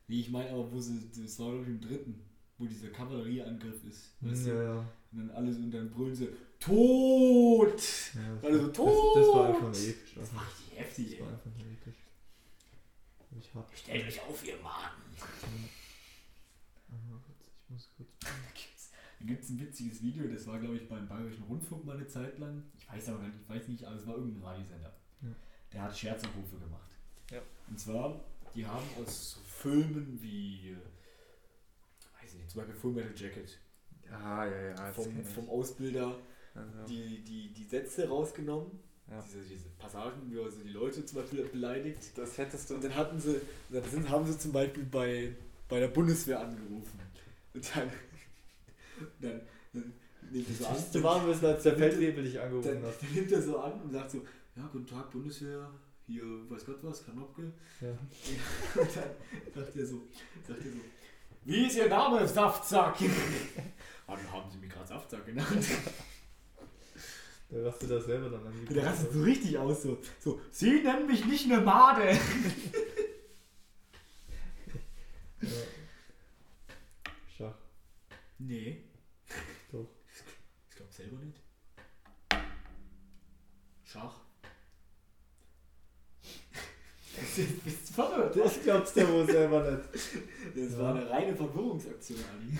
Nee, 0.07 0.19
ich 0.19 0.29
meine 0.31 0.49
aber, 0.49 0.71
wo 0.71 0.79
sie, 0.79 1.09
das 1.15 1.37
war 1.39 1.51
glaube 1.51 1.63
ich 1.65 1.69
im 1.69 1.79
dritten, 1.81 2.19
wo 2.57 2.65
dieser 2.65 2.89
Kavallerieangriff 2.89 3.83
ist. 3.85 4.15
Weißt 4.21 4.47
Hm, 4.47 4.47
ja, 4.47 4.53
du? 4.53 4.63
ja. 4.63 4.79
Und 5.11 5.17
dann 5.19 5.29
alles 5.31 5.57
und 5.57 5.69
dann 5.71 5.91
brüllen 5.91 6.15
sie, 6.15 6.29
Tod! 6.59 7.79
ja 8.15 8.35
das, 8.35 8.43
Alle 8.43 8.57
so, 8.59 8.67
das, 8.67 8.75
das 9.15 9.27
war 9.27 9.47
einfach 9.49 9.69
episch. 9.69 10.13
Das 10.15 10.23
Also, 10.23 10.35
war 10.35 10.43
richtig 10.47 10.79
heftig, 10.79 11.09
das 11.11 11.19
war 11.19 11.33
einfach 11.33 11.51
episch. 11.59 11.95
Ich 13.39 13.53
hab. 13.55 13.77
Stellt 13.77 14.07
euch 14.07 14.21
auf, 14.21 14.47
ihr 14.47 14.57
Mann! 14.61 14.91
Ich 16.89 17.69
muss 17.69 17.89
kurz. 17.95 18.09
Da 19.19 19.27
gibt 19.27 19.41
es 19.43 19.49
ein 19.51 19.59
witziges 19.61 20.01
Video, 20.01 20.27
das 20.27 20.45
war 20.47 20.59
glaube 20.59 20.75
ich 20.75 20.89
beim 20.89 21.07
Bayerischen 21.07 21.43
Rundfunk 21.43 21.85
mal 21.85 21.95
eine 21.95 22.07
Zeit 22.07 22.39
lang. 22.39 22.61
Ich 22.77 22.89
weiß 22.91 23.07
aber 23.09 23.19
gar 23.19 23.27
nicht, 23.27 23.39
ich 23.41 23.47
weiß 23.49 23.67
nicht, 23.69 23.85
aber 23.85 23.95
es 23.95 24.05
war 24.05 24.17
irgendein 24.17 24.43
Radiosender. 24.43 24.93
Ja. 25.21 25.29
Der 25.73 25.81
hat 25.83 25.97
Scherzanrufe 25.97 26.57
gemacht. 26.57 26.89
Ja. 27.31 27.39
Und 27.69 27.79
zwar, 27.79 28.19
die 28.53 28.65
haben 28.65 28.85
aus 29.03 29.39
Filmen 29.47 30.19
wie, 30.21 30.69
äh, 30.71 30.75
weiß 32.21 32.33
ich 32.33 32.39
nicht, 32.39 32.49
zum 32.51 32.61
Beispiel 32.61 32.75
Full 32.75 32.91
Metal 32.93 33.13
Jacket 33.15 33.57
Ah, 34.11 34.45
ja, 34.45 34.61
ja. 34.69 34.91
vom, 34.93 35.23
vom 35.25 35.49
Ausbilder 35.49 36.15
Also, 36.53 36.85
die, 36.87 37.23
die, 37.23 37.51
die 37.51 37.63
Sätze 37.63 38.07
rausgenommen, 38.07 38.69
ja. 39.09 39.19
diese, 39.25 39.41
diese 39.41 39.69
Passagen, 39.79 40.29
wie 40.29 40.37
er 40.37 40.51
so 40.51 40.61
die 40.61 40.69
Leute 40.69 41.03
zum 41.03 41.19
Beispiel 41.21 41.43
beleidigt. 41.45 41.99
Das 42.15 42.37
hättest 42.37 42.69
du. 42.69 42.75
Und 42.75 42.83
dann 42.83 42.95
hatten 42.95 43.19
sie, 43.19 43.41
dann 43.69 43.83
sind, 43.89 44.07
haben 44.09 44.25
sie 44.27 44.37
zum 44.37 44.51
Beispiel 44.51 44.83
bei, 44.83 45.33
bei 45.67 45.79
der 45.79 45.87
Bundeswehr 45.87 46.39
angerufen. 46.41 46.99
Und 47.55 47.75
dann, 47.75 47.89
dann, 49.21 49.41
dann 49.73 49.93
nimmt 50.29 50.47
er 50.49 50.55
so 50.55 50.67
an. 50.67 50.75
Du 50.93 50.99
machen 50.99 51.27
müssen, 51.27 51.45
als 51.45 51.63
der 51.63 51.71
Dann- 51.71 51.81
Feldwebel 51.81 52.23
dich 52.23 52.33
Dann, 52.35 52.43
angerufen 52.43 52.83
hat. 52.85 53.01
dann 53.01 53.13
nimmt 53.13 53.31
er 53.31 53.41
so 53.41 53.57
an 53.59 53.81
und 53.81 53.91
sagt 53.91 54.11
so, 54.11 54.21
ja, 54.55 54.69
guten 54.71 54.85
Tag, 54.87 55.09
Bundeswehr, 55.11 55.69
hier, 56.05 56.23
weiß 56.49 56.65
Gott 56.65 56.79
was, 56.83 57.05
Kanopke. 57.05 57.51
Ja. 57.81 57.89
Und 58.81 58.95
dann 59.55 59.63
sagt 59.63 59.75
er 59.75 59.85
so, 59.85 60.01
sagt 60.47 60.59
er 60.65 60.71
so, 60.71 60.77
wie 61.45 61.65
ist 61.67 61.75
Ihr 61.77 61.89
Name, 61.89 62.27
Saftsack? 62.27 62.97
Ah, 64.05 64.17
dann 64.17 64.31
haben 64.33 64.51
Sie 64.51 64.57
mich 64.57 64.69
gerade 64.69 64.85
Saftsack 64.87 65.25
genannt. 65.25 65.65
Da 67.49 67.61
rastet 67.63 67.91
er 67.91 68.01
selber 68.01 68.29
dann 68.31 68.47
an. 68.47 68.53
Und 68.67 68.75
der 68.75 68.83
rastet 68.85 69.13
so 69.13 69.21
richtig 69.21 69.57
aus, 69.59 69.83
so, 69.83 69.99
so, 70.19 70.41
Sie 70.49 70.81
nennen 70.81 71.05
mich 71.05 71.23
nicht 71.25 71.45
eine 71.51 71.61
Made. 71.61 72.17
Ja. 75.41 75.49
Schach, 77.37 77.53
Nee, 78.39 78.83
doch. 79.71 79.87
ich 80.69 80.75
glaube 80.75 80.91
selber 80.91 81.17
nicht. 81.17 81.39
Schach. 83.83 84.22
Bist 87.35 87.89
du 87.89 87.93
verrückt? 87.93 88.35
Das 88.37 88.61
glaubst 88.63 88.95
du 88.97 89.07
wohl 89.09 89.25
selber 89.25 89.71
nicht. 89.71 89.89
Das 90.55 90.71
Ja. 90.73 90.79
war 90.79 90.95
eine 90.95 91.09
reine 91.09 91.35
Verwirrungsaktion, 91.35 92.19
Ali. 92.19 92.57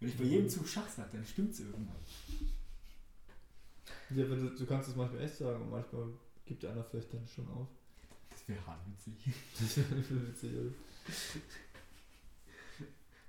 Wenn 0.00 0.08
ich 0.08 0.16
bei 0.18 0.24
jedem 0.24 0.48
Zug 0.48 0.66
Schach 0.68 0.88
sage, 0.88 1.08
dann 1.12 1.24
stimmt's 1.24 1.60
irgendwann. 1.60 1.96
Ja, 4.10 4.24
du, 4.24 4.50
du 4.50 4.66
kannst 4.66 4.88
es 4.90 4.96
manchmal 4.96 5.22
echt 5.22 5.36
sagen 5.36 5.62
und 5.62 5.70
manchmal 5.70 6.08
gibt 6.44 6.64
einer 6.64 6.84
vielleicht 6.84 7.12
dann 7.12 7.26
schon 7.26 7.48
auf. 7.48 7.66
Das 8.30 8.46
wäre 8.48 8.66
hart 8.66 8.80
witzig. 8.86 9.34
Das 9.58 9.76
wäre 9.78 10.26
witzig, 10.28 10.50
oder? 10.52 10.72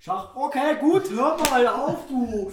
Schach, 0.00 0.36
okay, 0.36 0.78
gut, 0.80 1.10
hör 1.10 1.36
mal 1.50 1.66
auf, 1.66 2.06
du! 2.06 2.52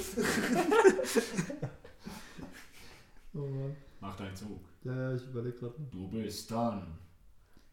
Oh 3.33 3.47
Mann. 3.47 3.75
Mach 3.99 4.15
deinen 4.15 4.35
Zug. 4.35 4.59
Ja, 4.83 4.93
ja, 5.11 5.15
ich 5.15 5.23
überlege 5.23 5.57
gerade. 5.57 5.75
Du 5.91 6.07
bist 6.07 6.49
dann. 6.51 6.97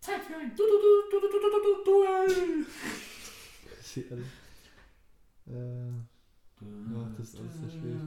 Zeit 0.03 0.23
für 0.25 0.35
ein 0.37 0.51
du 0.57 0.65
du 0.65 0.77
du 0.83 0.93
du 1.13 1.17
du 1.21 1.29
du 1.31 1.49
du 1.55 1.59
du 1.63 1.85
Duell! 1.85 2.67
Seh 3.81 4.05
alle. 4.11 4.25
Äh, 5.47 5.93
Ja, 6.93 7.09
das 7.17 7.29
ist 7.29 7.39
alles 7.41 7.55
sehr 7.61 7.71
schwierig, 7.71 8.01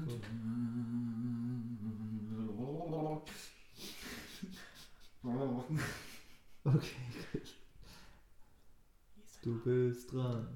okay, 6.66 6.96
gut. 7.34 7.56
Du 9.42 9.60
bist 9.64 10.12
dran. 10.12 10.48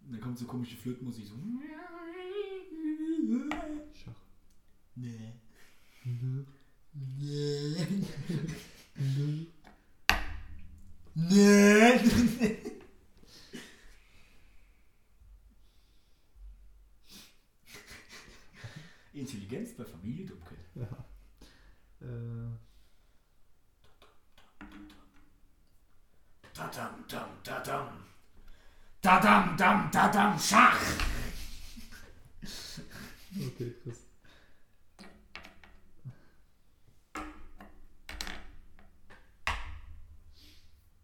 Dann 0.00 0.20
kommt 0.20 0.38
so 0.38 0.46
komische 0.46 0.76
Flötenmusik 0.76 1.26
so. 1.26 1.34
Schach. 3.94 4.20
Nee. 4.94 5.32
Mhm. 6.04 6.46
Nee. 6.92 7.86
Mhm. 8.96 9.46
Nee. 11.14 12.00
Intelligenz 19.12 19.72
bei 19.76 19.84
Familie 19.84 20.26
Dummke. 20.26 20.54
Ja. 20.74 20.86
Äh, 22.00 22.50
Dadam, 26.54 27.04
dam, 27.08 27.30
dadam. 27.42 28.04
Dadam, 29.10 29.56
dam, 29.56 29.90
dadam, 29.90 30.38
Schach. 30.38 30.78
okay, 33.34 33.74
Chris. 33.82 33.98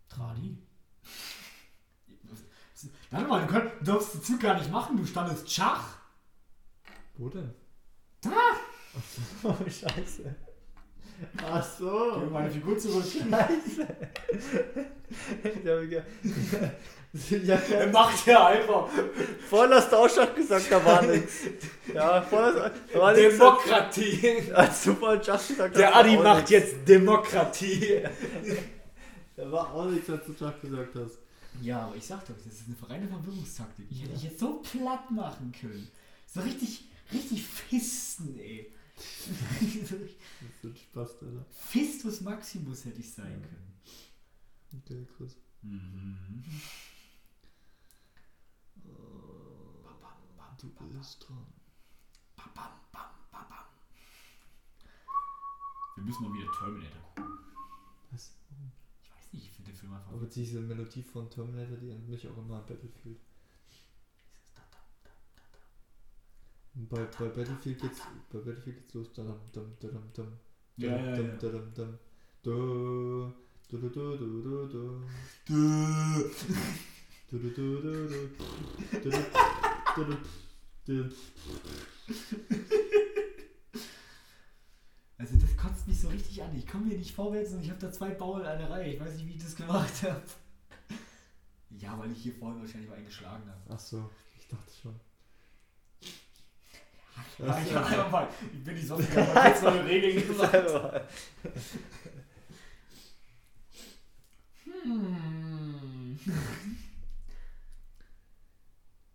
Tradi? 0.09 0.57
Warte 3.11 3.27
mal, 3.27 3.41
du, 3.45 3.47
könnt, 3.49 3.73
darfst 3.89 4.15
den 4.15 4.23
Zug 4.23 4.39
gar 4.41 4.55
nicht 4.55 4.71
machen, 4.71 4.97
du 4.97 5.05
standest 5.05 5.51
Schach. 5.51 5.99
Wo 7.17 7.29
denn? 7.29 7.53
Da! 8.21 8.31
Oh, 9.43 9.57
scheiße. 9.65 10.37
Ach 11.43 11.67
Gib 11.79 11.87
so. 11.89 12.29
meine 12.31 12.51
Figur 12.51 12.79
zurück. 12.79 13.05
Scheiße. 13.13 13.87
Ich 15.43 15.69
habe 15.69 15.87
ge- 15.89 16.03
ja, 17.47 17.55
Er 17.57 17.87
macht 17.89 18.27
ja 18.27 18.47
einfach 18.49 18.89
voll 19.49 19.71
hast 19.73 19.91
du 19.93 19.97
auch 19.97 20.09
schon 20.11 20.35
gesagt, 20.35 20.67
da 20.71 20.85
war 20.85 21.03
nichts. 21.03 21.33
Ja, 21.95 22.21
hast 22.31 22.33
da 22.33 22.99
war 22.99 23.13
nichts. 23.15 23.39
Demokratie. 23.39 24.43
Als 24.53 24.85
du 24.85 24.95
voll 24.95 25.21
Just 25.25 25.49
gesagt 25.49 25.75
hast, 25.75 25.81
Der 25.81 25.89
war 25.91 25.97
Adi 25.97 26.17
auch 26.19 26.23
macht 26.25 26.39
nix. 26.39 26.51
jetzt 26.51 26.75
Demokratie. 26.89 28.03
Da 29.37 29.53
war 29.53 29.73
auch 29.73 29.87
nichts, 29.87 30.11
als 30.11 30.25
du 30.27 30.33
Just 30.33 30.61
gesagt 30.61 30.95
hast. 30.97 31.19
Ja, 31.63 31.87
aber 31.87 31.97
ich 31.97 32.05
sag 32.07 32.21
doch, 32.27 32.35
das 32.45 32.53
ist 32.53 32.65
eine 32.67 32.91
reine 32.91 33.09
Verwirrungstaktik. 33.09 33.87
Ich 33.91 34.03
hätte 34.03 34.13
dich 34.13 34.25
jetzt 34.25 34.41
so 34.41 34.61
platt 34.71 35.11
machen 35.11 35.53
können. 35.59 35.89
So 36.27 36.41
richtig, 36.41 36.85
richtig 37.13 37.45
fisten, 37.47 38.39
ey. 38.39 38.71
Das 38.97 40.63
wird 40.63 40.79
Spaß, 40.79 41.23
Alter. 41.23 41.45
Fistus 41.51 42.21
Maximus 42.23 42.85
hätte 42.85 43.01
ich 43.01 43.13
sein 43.13 43.43
können. 43.43 43.81
Okay, 44.79 45.07
krass. 45.17 45.37
Mhm. 45.63 46.45
Du 50.59 50.71
bist 50.99 51.29
dran. 51.29 51.47
Bam, 52.35 52.51
bam, 52.55 52.71
bam, 52.91 53.11
bam, 53.31 53.49
bam. 53.49 53.67
Wir 55.97 56.05
müssen 56.05 56.23
mal 56.23 56.33
wieder 56.35 56.51
Terminator 56.59 57.03
gucken. 57.15 57.39
Was? 58.11 58.33
Ich 59.03 59.11
weiß 59.11 59.33
nicht, 59.33 59.45
ich 59.45 59.51
finde 59.53 59.71
den 59.71 59.79
Film 59.79 59.93
einfach. 59.93 60.13
Aber 60.13 60.27
diese 60.27 60.61
Melodie 60.61 61.03
von 61.03 61.29
Terminator, 61.31 61.77
die 61.77 61.91
erinnert 61.91 62.09
mich 62.09 62.27
auch 62.27 62.39
immer 62.39 62.57
an 62.57 62.67
Battlefield. 62.67 63.21
Und 66.66 66.66
bei, 66.77 67.05
bei 67.19 67.29
Battlefield 67.29 67.81
geht's 67.81 68.01
bei 68.31 68.39
Battlefield 68.39 68.77
geht's 68.77 68.95
los. 68.95 69.13
Dadam, 69.13 69.41
dam, 69.53 69.77
dadam, 69.81 70.13
dam. 70.13 70.33
Ja, 70.77 70.91
ja, 70.91 71.17
Dadam, 71.17 71.27
ja. 71.27 71.37
dadam, 71.37 71.75
dam. 71.75 71.99
Du, 72.43 73.33
du, 73.69 73.79
du, 73.79 73.89
du, 73.89 74.17
du, 74.17 74.43
du, 74.43 74.67
du. 74.69 75.03
Dö. 75.49 76.31
Du, 77.29 77.39
du, 77.39 77.51
du, 77.51 77.81
du, 77.81 78.09
du. 78.09 78.31
Du, 79.03 79.11
du, 79.11 80.05
du, 80.05 80.17
du, 80.85 81.09
du. 81.09 81.15
Also 85.19 85.37
das 85.39 85.57
kotzt 85.57 85.89
mich 85.89 85.99
so 86.01 86.09
richtig 86.09 86.43
an. 86.43 86.55
Ich 86.55 86.67
komme 86.67 86.89
hier 86.89 86.99
nicht 86.99 87.15
vorwärts 87.15 87.53
und 87.53 87.63
ich 87.63 87.71
habe 87.71 87.81
da 87.81 87.91
zwei 87.91 88.11
Bauern 88.11 88.43
in 88.43 88.47
einer 88.47 88.71
Reihe. 88.71 88.93
Ich 88.93 89.01
weiß 89.01 89.15
nicht, 89.15 89.27
wie 89.27 89.33
ich 89.33 89.43
das 89.43 89.57
gemacht 89.57 90.03
habe. 90.03 90.23
Ja, 91.71 91.99
weil 91.99 92.13
ich 92.13 92.19
hier 92.23 92.35
vorhin 92.35 92.61
wahrscheinlich 92.61 92.89
mal 92.89 92.97
eingeschlagen 92.97 93.49
habe. 93.49 93.61
Ach 93.71 93.81
so, 93.81 94.09
ich 94.39 94.47
dachte 94.47 94.73
schon. 94.83 94.95
Ja, 97.39 97.61
ich, 97.61 97.77
einfach 97.77 98.11
mal, 98.11 98.29
ich 98.53 98.65
bin 98.65 98.75
nicht 98.75 98.87
so 98.87 98.99
ich 99.01 99.11
habe 99.17 99.35
mal 99.35 99.51
kurz 99.53 99.63
neue 99.63 99.85
Regeln. 99.87 100.25
Hm. 104.65 106.19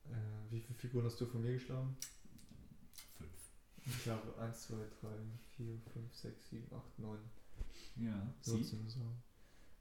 Äh, 0.05 0.15
wie 0.49 0.59
viele 0.59 0.77
Figuren 0.77 1.05
hast 1.05 1.19
du 1.19 1.25
von 1.25 1.41
mir 1.41 1.53
geschlagen? 1.53 1.95
Fünf. 3.17 3.31
Ich 3.85 4.07
habe 4.07 4.37
1, 4.39 4.61
2, 4.67 4.75
3, 5.01 5.07
4, 5.57 5.79
5, 5.93 6.13
6, 6.15 6.49
7, 6.49 6.67
8, 6.75 6.99
9. 6.99 7.19
Ja, 7.97 8.33
So. 8.41 8.59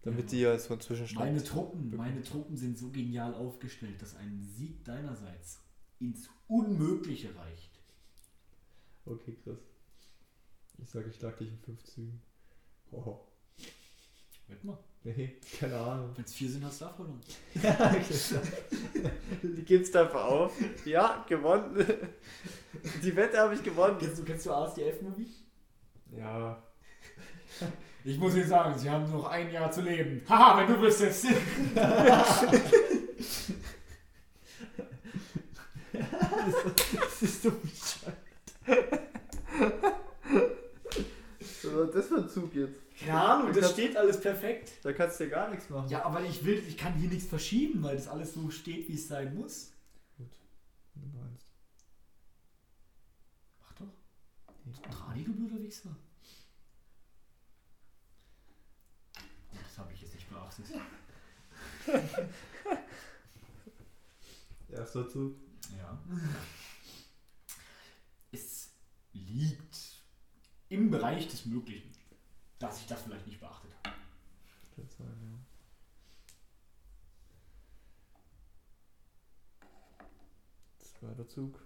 Damit 0.02 0.24
Ja. 0.24 0.30
die 0.30 0.40
ja 0.40 0.58
so 0.58 0.72
einen 0.72 0.80
Zwischenstand. 0.80 1.24
Meine 1.26 1.44
Truppen, 1.44 1.94
meine 1.96 2.22
Truppen 2.22 2.56
sind 2.56 2.78
so 2.78 2.90
genial 2.90 3.34
aufgestellt, 3.34 4.00
dass 4.00 4.16
ein 4.16 4.40
Sieg 4.40 4.82
deinerseits 4.84 5.60
ins 5.98 6.28
Unmögliche 6.48 7.34
reicht. 7.36 7.69
Okay, 9.10 9.36
krass. 9.42 9.58
Ich 10.78 10.88
sage, 10.88 11.08
ich 11.10 11.16
schlag 11.16 11.36
dich 11.36 11.48
in 11.48 11.58
5 11.58 11.82
Zügen. 11.84 12.22
Oh. 12.92 13.18
Wett 14.46 14.64
mal. 14.64 14.78
Nee, 15.02 15.36
keine 15.58 15.76
Ahnung. 15.78 16.12
Wenn 16.14 16.24
es 16.24 16.34
vier 16.34 16.50
sind, 16.50 16.64
hast 16.64 16.80
du 16.80 16.84
da 16.86 16.92
verloren. 16.92 17.20
Ja, 17.54 17.96
Die 19.42 19.64
gibt's 19.64 19.94
einfach 19.96 20.24
auf. 20.24 20.52
Ja, 20.84 21.24
gewonnen. 21.28 21.86
Die 23.02 23.16
Wette 23.16 23.38
habe 23.38 23.54
ich 23.54 23.62
gewonnen. 23.62 23.96
Kennst 23.98 24.18
du, 24.18 24.24
kennst 24.24 24.46
du 24.46 24.52
ASDF-Movie? 24.52 25.28
Ja. 26.16 26.62
Ich 28.04 28.18
muss 28.18 28.34
Ihnen 28.34 28.48
sagen, 28.48 28.78
Sie 28.78 28.88
haben 28.90 29.10
noch 29.10 29.24
ein 29.26 29.50
Jahr 29.50 29.70
zu 29.70 29.80
leben. 29.82 30.22
Haha, 30.28 30.60
wenn 30.60 30.74
du 30.74 30.80
wüsstest. 30.80 31.26
Das 35.92 37.22
ist 37.22 37.42
so. 37.42 37.52
Was 41.40 41.74
war 41.74 41.86
das 41.86 42.06
für 42.06 42.16
ein 42.16 42.28
Zug 42.28 42.54
jetzt? 42.54 42.80
Keine 42.98 43.20
Ahnung, 43.20 43.52
das 43.52 43.70
steht 43.72 43.96
alles 43.96 44.20
perfekt. 44.20 44.72
Da 44.82 44.92
kannst 44.92 45.18
du 45.20 45.24
ja 45.24 45.30
gar 45.30 45.50
nichts 45.50 45.68
machen. 45.70 45.88
Ja, 45.88 46.04
aber 46.04 46.22
ich 46.22 46.44
will, 46.44 46.62
ich 46.66 46.76
kann 46.76 46.94
hier 46.94 47.08
nichts 47.08 47.26
verschieben, 47.26 47.82
weil 47.82 47.96
das 47.96 48.08
alles 48.08 48.34
so 48.34 48.50
steht, 48.50 48.88
wie 48.88 48.94
es 48.94 49.08
sein 49.08 49.34
muss. 49.34 49.72
Gut. 50.18 50.28
Wenn 50.94 51.10
du 51.10 51.18
meinst. 51.18 51.46
Mach 53.60 53.72
doch. 53.74 53.92
Tradi, 54.90 55.24
du 55.24 55.32
blöder 55.32 55.62
Wichser. 55.62 55.96
Das 59.52 59.78
habe 59.78 59.92
ich 59.92 60.02
jetzt 60.02 60.14
nicht 60.14 60.28
beachtet. 60.28 60.66
Erster 64.68 65.08
Zug. 65.08 65.34
Ja. 65.76 65.98
Liegt 69.32 70.02
im 70.70 70.90
Bereich 70.90 71.28
des 71.28 71.46
Möglichen, 71.46 71.92
dass 72.58 72.80
ich 72.80 72.86
das 72.88 73.02
vielleicht 73.02 73.28
nicht 73.28 73.38
beachtet 73.38 73.70
habe. 73.84 73.94
Kann 74.74 74.88
sein, 74.88 75.06
ja. 75.22 75.38
Zweiter 80.78 81.28
Zug. 81.28 81.62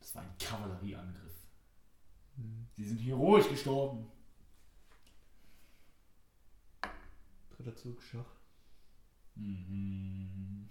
Das 0.00 0.14
war 0.14 0.22
ein 0.22 0.38
Kavallerieangriff. 0.38 1.48
Hm. 2.36 2.66
Sie 2.76 2.84
sind 2.84 2.98
heroisch 2.98 3.48
gestorben. 3.48 4.10
Dritter 7.50 7.76
Zug, 7.76 8.02
Schach. 8.02 8.24
Mhm. 9.34 10.70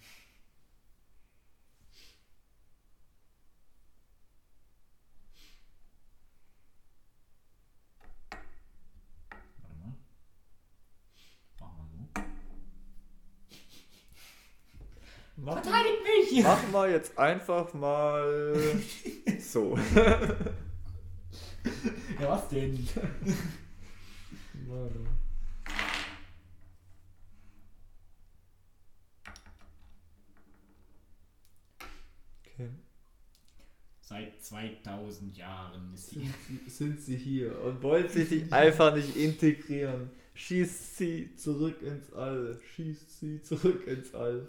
Warte 9.56 9.76
mal. 9.76 9.94
Machen 11.60 11.78
wir 11.80 12.00
so. 12.00 12.04
Mach, 15.36 15.62
Verteidigt 16.34 16.36
mich! 16.36 16.44
mach 16.44 16.72
mal 16.72 16.92
jetzt 16.92 17.18
einfach 17.18 17.74
mal 17.74 18.82
so. 19.40 19.78
Ja, 22.20 22.30
was 22.30 22.50
denn? 22.50 22.88
Warte. 24.68 25.00
Okay. 32.46 32.70
Seit 34.02 34.42
2000 34.44 35.38
Jahren 35.38 35.96
sie. 35.96 36.20
Sind 36.20 36.36
sie, 36.48 36.70
sind 36.70 37.02
sie 37.02 37.16
hier 37.18 37.60
und 37.62 37.82
wollen 37.82 38.08
sie 38.10 38.24
sich 38.24 38.54
einfach 38.54 38.96
nicht 38.96 39.16
integrieren? 39.16 40.10
Schießt 40.36 40.98
sie 40.98 41.36
zurück 41.36 41.82
ins 41.82 42.12
All. 42.14 42.60
Schießt 42.76 43.20
sie 43.20 43.42
zurück 43.42 43.88
ins 43.88 44.14
All. 44.14 44.48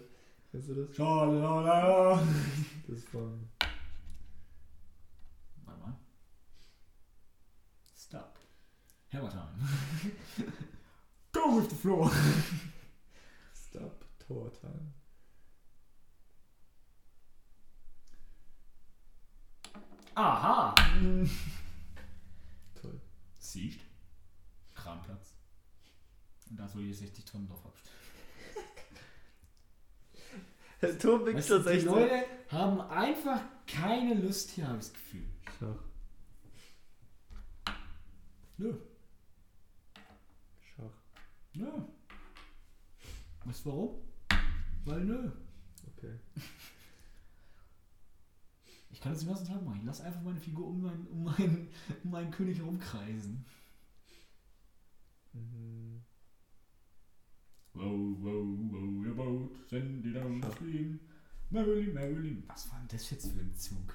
Kennst 0.55 0.69
du 0.69 0.85
das? 0.85 0.95
Schalala. 0.95 2.23
Das 2.87 2.97
ist 2.99 3.09
von. 3.09 3.49
Warte 5.65 5.81
mal. 5.81 5.99
Stop. 7.93 8.39
Hammer 9.11 9.29
time. 9.29 10.13
Go 11.33 11.57
with 11.57 11.69
the 11.69 11.75
flow. 11.75 12.09
Stop 13.53 14.05
Tower 14.17 14.49
Time. 14.53 14.93
Aha. 20.15 20.73
Toll. 22.81 23.01
Siehst? 23.39 23.81
Kramplatz. 24.73 25.33
Und 26.49 26.57
da 26.57 26.65
soll 26.69 26.83
hier 26.83 26.95
60 26.95 27.25
Tonnen 27.25 27.47
drauf 27.49 27.65
abstellen. 27.65 27.94
Tom 31.01 31.25
Weißt 31.25 31.49
du, 31.49 31.59
die 31.59 31.79
Leute 31.79 32.25
haben 32.49 32.81
einfach 32.81 33.41
keine 33.65 34.15
Lust 34.15 34.51
hier, 34.51 34.67
habe 34.67 34.77
ich 34.77 34.85
das 34.85 34.93
Gefühl. 34.93 35.25
Schach. 35.59 37.75
Nö. 38.57 38.77
Schach. 40.75 40.91
Nö. 41.53 41.67
Weißt 43.45 43.65
du 43.65 43.69
warum? 43.69 43.95
Weil 44.85 45.01
nö. 45.01 45.31
Okay. 45.95 46.19
kann 49.05 49.13
das 49.13 49.21
den 49.21 49.29
ganzen 49.29 49.45
Tag 49.45 49.63
machen. 49.63 49.81
Ich 49.81 49.85
lass 49.85 50.01
einfach 50.01 50.23
meine 50.23 50.39
Figur 50.39 50.65
um 50.65 50.81
meinen, 50.81 51.05
um 51.05 51.23
meinen, 51.25 51.69
um 52.03 52.09
meinen 52.09 52.31
König 52.31 52.57
herumkreisen. 52.57 53.45
Mhm. 55.31 55.94
Wow, 57.75 58.15
wow, 58.21 58.45
wow, 58.71 59.05
your 59.05 59.13
boat, 59.15 59.51
send 59.69 60.05
it 60.05 60.13
down 60.15 60.41
the 60.41 60.49
stream. 60.55 60.99
Merrily, 61.49 61.87
merrily. 61.87 62.43
Was 62.47 62.71
war 62.71 62.79
denn 62.79 62.87
das 62.97 63.09
jetzt 63.11 63.31
für 63.31 63.39
ein 63.39 63.53
Zug? 63.55 63.93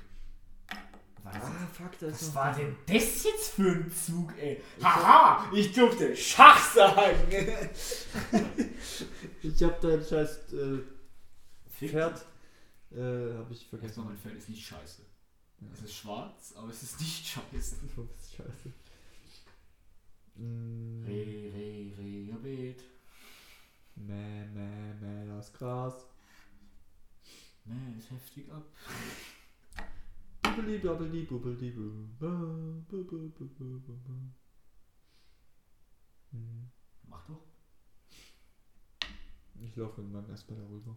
Was, 1.23 1.35
Ah, 1.37 1.67
fuck, 1.73 1.99
da 1.99 2.07
ist 2.07 2.29
was 2.29 2.35
war 2.35 2.55
denn 2.55 2.77
das 2.87 3.25
jetzt 3.25 3.51
für 3.53 3.73
ein 3.73 3.91
Zug, 3.93 4.33
ey? 4.39 4.61
Haha, 4.83 5.51
ich 5.55 5.73
durfte 5.73 6.15
Schach 6.17 6.59
sagen. 6.75 7.27
Ich 9.43 9.63
hab 9.63 9.81
dein 9.81 10.03
scheiß 10.05 10.53
äh, 10.53 10.79
Pferd. 11.71 12.25
Äh, 12.93 13.35
hab 13.39 13.51
ich 13.51 13.63
Erstmal, 13.63 13.81
vergessen. 13.81 14.05
mein 14.05 14.17
Pferd 14.19 14.35
ist 14.37 14.49
nicht 14.51 14.67
scheiße. 14.67 15.03
Ja. 15.61 15.67
Es 15.73 15.83
ist 15.83 15.95
schwarz, 15.95 16.55
aber 16.57 16.69
es 16.69 16.83
ist 16.83 17.01
nicht 17.01 17.27
scheiße. 17.27 17.77
Du 17.97 18.05
bist 18.07 18.35
scheiße. 18.37 18.73
Mm, 20.37 21.05
Re, 21.05 21.53
re, 21.55 21.93
re, 21.99 22.39
Beet. 22.43 22.83
Gras. 25.61 26.07
Nee, 27.67 27.99
ist 27.99 28.11
heftig 28.11 28.51
ab. 28.51 28.65
Bubbeli, 30.41 30.79
bubbeli, 30.79 31.27
bubbeli, 31.27 31.69
mhm. 36.33 36.71
Mach 37.07 37.27
doch. 37.27 37.45
Ich 39.61 39.77
laufe 39.77 40.01
mit 40.01 40.13
meinem 40.13 40.31
Esper 40.31 40.55
darüber. 40.55 40.97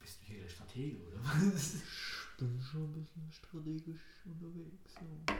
Bist 0.00 0.22
du 0.22 0.26
hier 0.26 0.40
der 0.42 0.48
Stratege, 0.48 1.06
oder 1.06 1.22
was? 1.22 1.74
Ich 1.76 2.36
bin 2.36 2.60
schon 2.60 2.82
ein 2.82 2.92
bisschen 2.94 3.30
strategisch 3.30 4.02
unterwegs. 4.24 4.94
So. 4.94 5.34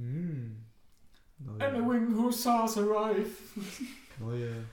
Hm. 0.00 0.56
And 1.58 1.60
the 1.60 1.78
Neue, 1.82 1.88
wing 1.88 2.16
hussars 2.16 2.78
arrive. 2.78 3.30
neue, 4.18 4.64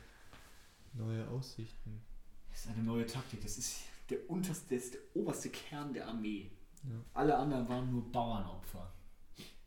neue 0.93 1.27
Aussichten. 1.27 2.01
Das 2.49 2.61
ist 2.65 2.71
eine 2.71 2.83
neue 2.83 3.05
Taktik. 3.05 3.41
Das 3.41 3.57
ist 3.57 3.81
der 4.09 4.29
unterste, 4.29 4.75
das 4.75 4.85
ist 4.85 4.93
der 4.93 5.01
oberste 5.15 5.49
Kern 5.49 5.93
der 5.93 6.07
Armee. 6.07 6.49
Ja. 6.83 6.95
Alle 7.13 7.37
anderen 7.37 7.67
waren 7.67 7.91
nur 7.91 8.09
Bauernopfer. 8.11 8.93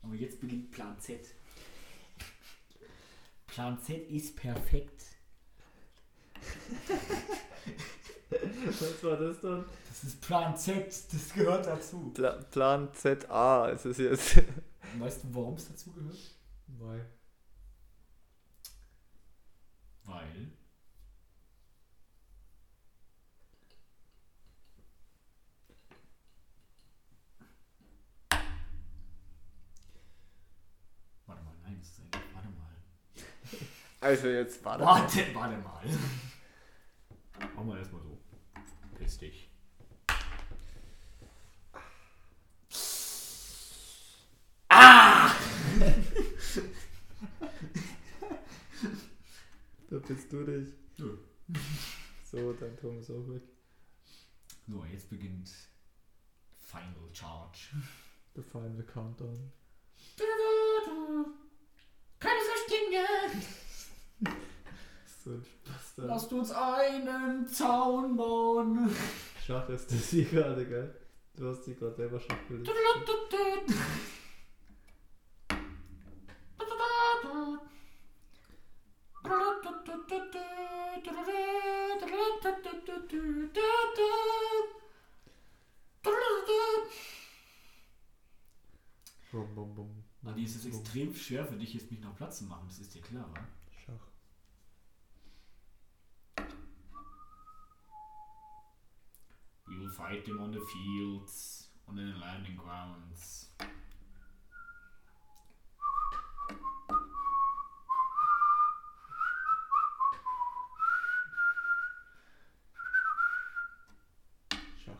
Aber 0.01 0.15
jetzt 0.15 0.39
beginnt 0.39 0.71
Plan 0.71 0.97
Z. 0.99 1.19
Plan 3.47 3.79
Z 3.79 4.09
ist 4.09 4.35
perfekt. 4.35 5.03
Was 8.65 9.03
war 9.03 9.17
das 9.17 9.39
dann? 9.41 9.65
Das 9.89 10.03
ist 10.05 10.21
Plan 10.21 10.57
Z, 10.57 10.87
das 11.11 11.33
gehört 11.33 11.67
dazu. 11.67 12.11
Pla 12.15 12.31
Plan 12.49 12.89
ZA 12.93 13.69
ist 13.69 13.85
es 13.85 13.97
jetzt. 13.97 14.41
Weißt 14.99 15.23
du, 15.23 15.33
warum 15.33 15.55
es 15.55 15.67
dazu 15.67 15.91
gehört? 15.93 16.17
Weil. 16.67 17.05
Weil. 20.03 20.51
Warte 31.25 31.43
mal, 31.43 31.55
nein, 31.63 31.77
das 31.79 31.89
ist 31.89 31.99
eigentlich. 31.99 32.33
Warte 32.33 32.49
mal. 32.49 32.75
Also 34.01 34.27
jetzt 34.27 34.63
war 34.65 34.79
Warte, 34.79 35.33
warte 35.33 35.57
mal. 35.57 35.85
Machen 37.55 37.67
wir 37.67 37.77
erstmal 37.77 38.01
so. 38.01 38.17
Piss 38.97 39.17
dich. 39.17 39.49
Ah! 44.69 45.35
Da 49.89 49.97
bist 49.97 50.30
du 50.45 50.59
dich. 50.59 50.73
Nö. 50.97 51.17
So, 52.23 52.53
dein 52.53 52.77
Turm 52.77 52.97
ist 52.97 53.11
auch 53.11 53.27
weg. 53.27 53.41
So, 54.65 54.85
jetzt 54.85 55.09
beginnt 55.09 55.49
Final 56.61 57.09
Charge. 57.11 57.75
Befallen 58.33 58.77
wir 58.77 58.85
Countdown. 58.85 59.51
Keine 62.19 62.39
Flüchtlinge! 62.39 63.05
So 65.23 65.31
ein 65.31 65.45
da. 65.95 66.03
Lasst 66.03 66.33
uns 66.33 66.51
einen 66.51 67.47
Zaun 67.47 68.15
bauen. 68.15 68.89
Schach 69.45 69.69
ist 69.69 69.91
das 69.91 70.09
hier 70.09 70.25
gerade, 70.25 70.65
gell? 70.65 70.95
Du 71.35 71.47
hast 71.47 71.63
die 71.63 71.75
gerade 71.75 71.95
selber 71.95 72.19
Schach 72.19 72.47
gelegt. 72.47 72.69
Adi, 90.23 90.43
es 90.43 90.55
ist 90.55 90.69
Bum, 90.69 90.79
extrem 90.79 91.15
schwer 91.15 91.45
für 91.45 91.55
dich, 91.57 91.73
jetzt 91.73 91.89
mich 91.89 91.99
noch 91.99 92.15
Platz 92.15 92.37
zu 92.37 92.45
machen. 92.45 92.67
Das 92.67 92.77
ist 92.79 92.93
dir 92.93 93.01
klar, 93.01 93.27
wa? 93.33 93.39
Schach. 93.85 94.07
We 99.65 99.79
will 99.79 99.89
fight 99.89 100.23
them 100.25 100.39
on 100.39 100.53
the 100.53 100.59
fields, 100.59 101.71
on 101.87 101.95
the 101.95 102.03
landing 102.19 102.55
grounds. 102.55 103.51
Schach. 114.85 114.93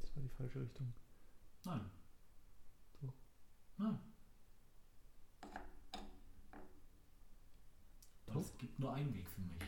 Das 0.00 0.16
war 0.16 0.22
die 0.22 0.28
falsche 0.50 0.60
Richtung. 0.60 0.92
Nein. 1.64 1.90
So. 3.00 3.12
Nein. 3.78 3.98
Doch. 8.26 8.40
Es 8.40 8.58
gibt 8.58 8.78
nur 8.78 8.92
einen 8.92 9.14
Weg 9.14 9.28
für 9.28 9.40
mich. 9.40 9.58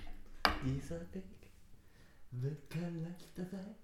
Dieser 0.65 1.01
Weg 1.15 1.51
wird 2.31 2.71
kein 2.71 3.03
leichter 3.03 3.47
sein. 3.47 3.75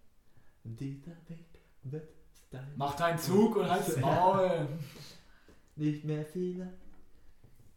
Dieser 0.65 1.17
Weg 1.29 1.61
wird 1.83 2.09
dein 2.51 2.77
Mach 2.77 2.95
deinen 2.97 3.19
Zug 3.19 3.57
und 3.57 3.69
halt's 3.69 3.97
Maul. 3.97 4.69
nicht 5.77 6.05
mehr 6.05 6.25
viele. 6.25 6.73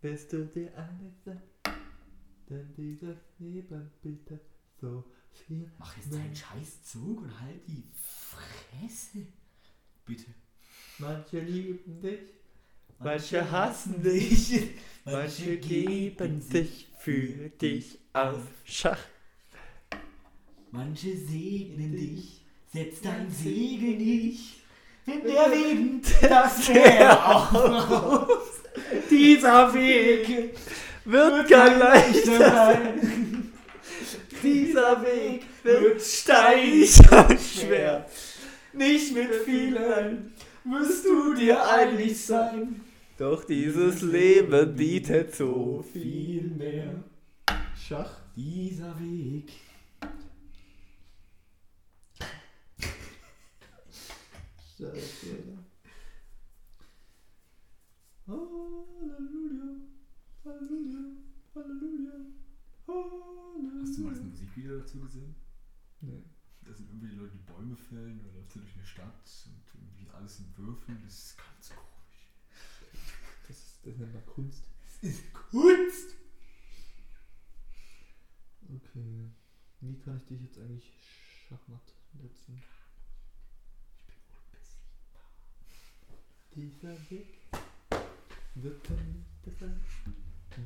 Bist 0.02 0.34
du 0.34 0.46
dir 0.46 0.72
sein? 1.24 1.42
Denn 2.50 2.74
dieses 2.76 3.18
Leben 3.38 3.92
bietet 4.02 4.42
so 4.80 5.06
viel. 5.32 5.72
Mach 5.78 5.96
jetzt 5.96 6.14
deinen 6.14 6.36
scheiß 6.36 6.84
Zug 6.84 7.22
und 7.22 7.40
halt 7.40 7.68
die 7.68 7.84
Fresse. 8.80 9.26
Bitte. 10.06 10.26
Manche 10.98 11.40
lieben 11.40 12.02
dich, 12.02 12.20
Manche 13.00 13.50
hassen 13.50 14.04
dich, 14.04 14.62
manche 15.06 15.58
geben 15.58 16.40
sich 16.40 16.88
für 17.00 17.50
dich 17.50 17.98
auf 18.14 18.38
Schach. 18.64 19.00
Manche 20.70 21.18
segnen 21.18 21.94
dich, 21.94 22.42
setz 22.72 23.02
dein 23.02 23.30
Segen 23.32 23.98
nicht. 23.98 24.62
Wenn 25.06 25.24
der 25.24 25.52
Wind 25.52 26.06
das 26.22 26.70
Meer 26.70 27.28
aufraust, 27.28 28.62
dieser 29.10 29.74
Weg 29.74 30.56
Wird 31.06 31.50
kein 31.50 31.80
leichter 31.80 32.38
sein. 32.38 33.52
Dieser 34.44 35.02
Weg 35.02 35.44
wird 35.64 36.02
steinig 36.02 36.94
steinig 36.94 37.30
und 37.30 37.42
schwer. 37.42 38.06
Nicht 38.74 39.14
mit 39.14 39.34
vielen 39.46 40.34
wirst 40.64 41.06
du 41.06 41.34
dir 41.34 41.62
einig 41.70 42.18
sein. 42.26 42.82
Doch 43.18 43.44
dieses 43.44 44.02
Leben 44.02 44.76
bietet 44.76 45.36
so 45.36 45.84
viel. 45.92 46.02
viel 46.02 46.50
mehr. 46.52 47.04
Schach. 47.76 48.22
Dieser 48.36 48.98
Weg. 49.00 49.52
Scheiße. 54.78 55.28
Halleluja. 58.26 59.68
Halleluja. 60.46 61.02
Halleluja. 61.54 62.14
Halleluja. 62.88 63.82
Hast 63.82 63.98
du 63.98 64.02
mal 64.02 64.14
das 64.14 64.24
Musikvideo 64.24 64.80
dazu 64.80 65.02
gesehen? 65.02 65.36
Nee. 66.00 66.24
Da 66.66 66.74
sind 66.74 66.90
irgendwie 66.90 67.10
die 67.10 67.16
Leute, 67.16 67.34
die 67.34 67.52
Bäume 67.52 67.76
fällen 67.76 68.20
oder 68.22 68.34
läuft 68.34 68.54
so 68.54 68.60
durch 68.60 68.74
eine 68.74 68.86
Stadt 68.86 69.48
und 69.48 69.82
irgendwie 69.82 70.10
alles 70.12 70.40
in 70.40 70.58
Würfeln. 70.58 71.02
Das 71.04 71.14
ist 71.14 71.38
ganz 71.38 71.70
komisch. 71.70 71.92
Das, 73.48 73.58
ist, 73.58 73.80
das 73.84 73.98
nennt 73.98 74.14
man 74.14 74.26
Kunst. 74.26 74.64
Kunst! 75.50 76.16
Okay. 78.64 79.32
Wie 79.82 80.00
kann 80.00 80.18
ich 80.18 80.26
dich 80.26 80.42
jetzt 80.44 80.60
eigentlich 80.60 80.92
Schachmatt 81.50 81.94
setzen? 82.14 82.62
Dieser 86.56 87.10
Weg 87.10 87.40
wird 88.56 88.88
sein. 88.88 89.26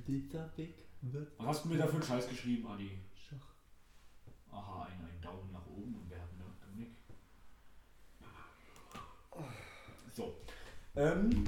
Dieser 0.08 0.58
Weg 0.58 0.74
wird 1.02 1.40
Was 1.40 1.48
hast 1.48 1.66
du 1.66 1.70
mir 1.70 1.78
da 1.78 1.88
für 1.88 1.94
einen 1.94 2.04
Scheiß 2.04 2.28
geschrieben, 2.28 2.68
Adi? 2.68 3.00
Schach. 3.16 3.55
Aha, 4.56 4.86
einen, 4.86 5.06
einen 5.06 5.22
Daumen 5.22 5.52
nach 5.52 5.66
oben 5.68 5.96
und 5.96 6.10
wer 6.10 6.22
hat 6.22 6.32
denn 6.32 6.40
da 6.40 6.66
Dominik? 6.66 6.96
So. 10.16 10.36
Ähm. 10.96 11.44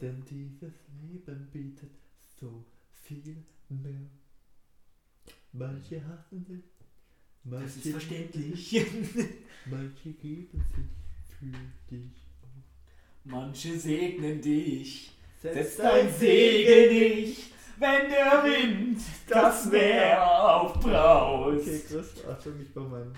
Denn 0.00 0.22
dieses 0.28 0.74
Leben 1.00 1.46
bietet 1.52 1.90
so 2.38 2.64
viel 2.92 3.44
mehr. 3.68 4.10
Manche 5.52 6.04
hassen 6.06 6.44
dich, 6.44 6.64
Das 7.44 7.76
ist 7.76 7.86
manche, 7.86 7.90
verständlich. 7.92 8.86
manche 9.66 10.12
geben 10.12 10.60
sich 10.74 11.05
für 11.38 11.46
dich 11.90 12.12
auf. 12.42 12.48
Manche 13.24 13.78
segnen 13.78 14.40
dich. 14.40 15.12
Setz 15.40 15.54
Setz 15.54 15.76
dein 15.76 16.12
Segen 16.12 16.94
nicht, 16.94 17.52
wenn 17.78 18.08
der 18.08 18.44
Wind 18.44 19.00
das 19.28 19.66
Meer 19.66 20.24
aufbraust. 20.24 21.60
Okay, 21.60 21.82
Chris, 21.86 22.24
Achtung, 22.26 22.54
ich 22.60 22.74
war 22.74 22.84
mein. 22.84 23.12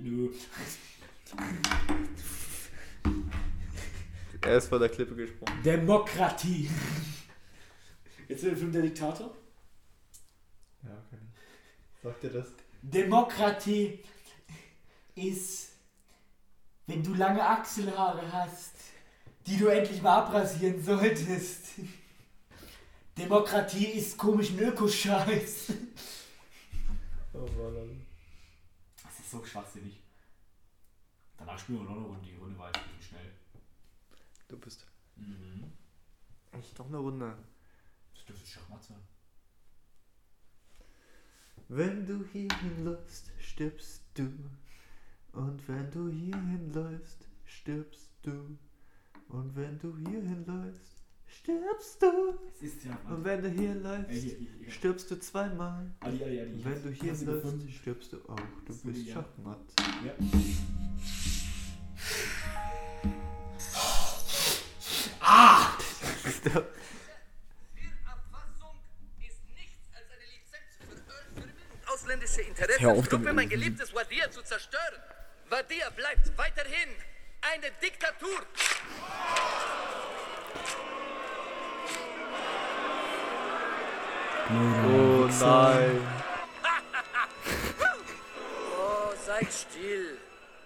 Nö. 0.00 0.30
Er 4.40 4.56
ist 4.56 4.68
vor 4.68 4.78
der 4.78 4.88
Klippe 4.88 5.14
gesprungen. 5.14 5.62
Demokratie. 5.62 6.68
Jetzt 8.28 8.42
wird 8.42 8.52
der 8.52 8.58
Film 8.58 8.72
der 8.72 8.82
Diktator. 8.82 9.32
Sagt 12.02 12.24
ihr 12.24 12.30
das? 12.30 12.48
Demokratie 12.82 14.00
ist, 15.14 15.72
wenn 16.86 17.02
du 17.02 17.14
lange 17.14 17.46
Achselhaare 17.46 18.32
hast, 18.32 18.74
die 19.46 19.56
du 19.56 19.68
endlich 19.68 20.02
mal 20.02 20.22
abrasieren 20.22 20.82
solltest. 20.82 21.74
Demokratie 23.16 23.86
ist 23.86 24.18
komischen 24.18 24.58
Ökoscheiß. 24.58 25.72
Oh 27.34 27.46
Mann. 27.56 28.06
Das 29.02 29.18
ist 29.20 29.30
so 29.30 29.44
schwachsinnig. 29.44 30.02
Danach 31.38 31.58
spielen 31.58 31.78
wir 31.78 31.84
noch 31.84 31.96
eine 31.96 32.06
Runde. 32.06 32.26
Die 32.26 32.36
Runde 32.36 32.58
war 32.58 32.66
jetzt 32.66 32.78
ein 32.78 32.96
bisschen 32.96 33.08
schnell. 33.08 33.32
Du 34.48 34.58
bist. 34.58 34.86
Mhm. 35.16 35.72
Echt 36.52 36.78
noch 36.78 36.86
eine 36.86 36.98
Runde. 36.98 37.36
Das 38.14 38.24
dürfte 38.24 38.46
Schachmatt 38.46 38.82
sein. 38.82 39.00
Wenn 41.74 42.04
du 42.06 42.22
hierhin 42.32 42.84
läufst, 42.84 43.30
stirbst 43.40 44.02
du. 44.14 44.28
Und 45.32 45.66
wenn 45.68 45.90
du 45.90 46.08
hierhin 46.10 46.70
läufst, 46.74 47.26
stirbst 47.46 48.10
du. 48.22 48.58
Und 49.28 49.56
wenn 49.56 49.78
du 49.78 49.96
hierhin 49.96 50.44
läufst, 50.46 51.02
stirbst 51.26 52.02
du. 52.02 52.38
Ja. 52.86 52.98
Und 53.10 53.24
wenn 53.24 53.40
du 53.42 53.48
hier 53.48 53.70
Äh, 53.70 53.78
läufst, 53.78 54.10
hier, 54.22 54.36
hier, 54.36 54.48
hier. 54.58 54.70
stirbst 54.70 55.10
du 55.10 55.18
zweimal. 55.18 55.90
Adi, 56.00 56.22
Adi, 56.22 56.40
Adi. 56.40 56.52
Und 56.52 56.64
wenn 56.66 56.82
du 56.82 56.90
hier 56.90 57.12
läufst, 57.12 57.26
gefunden? 57.26 57.68
stirbst 57.70 58.12
du 58.12 58.16
auch. 58.28 58.36
Du 58.66 58.72
So, 58.74 58.88
bist. 58.88 59.08
Schachmatt. 59.08 59.60
Ja. 60.04 60.14
Abfassung 68.04 68.76
ist 69.20 69.40
nichts 69.56 69.88
als 69.94 70.06
eine 70.10 70.26
Lizenz 70.32 70.70
für 70.78 70.94
Öl 70.94 71.24
für 71.34 71.40
Bildung. 71.40 71.88
ausländische 71.92 72.42
Interessen 72.42 72.71
Hör 72.82 72.90
auf 72.90 73.08
Gruppe 73.08 73.26
damit. 73.26 73.34
mein 73.34 73.48
geliebtes 73.48 73.94
Wadia 73.94 74.28
zu 74.28 74.42
zerstören. 74.42 75.00
Wadia 75.48 75.88
bleibt 75.90 76.36
weiterhin 76.36 76.88
eine 77.40 77.70
Diktatur. 77.80 78.40
Oh 84.50 85.28
nein. 85.40 86.08
Oh, 88.84 89.14
seid 89.26 89.52
still. 89.52 90.18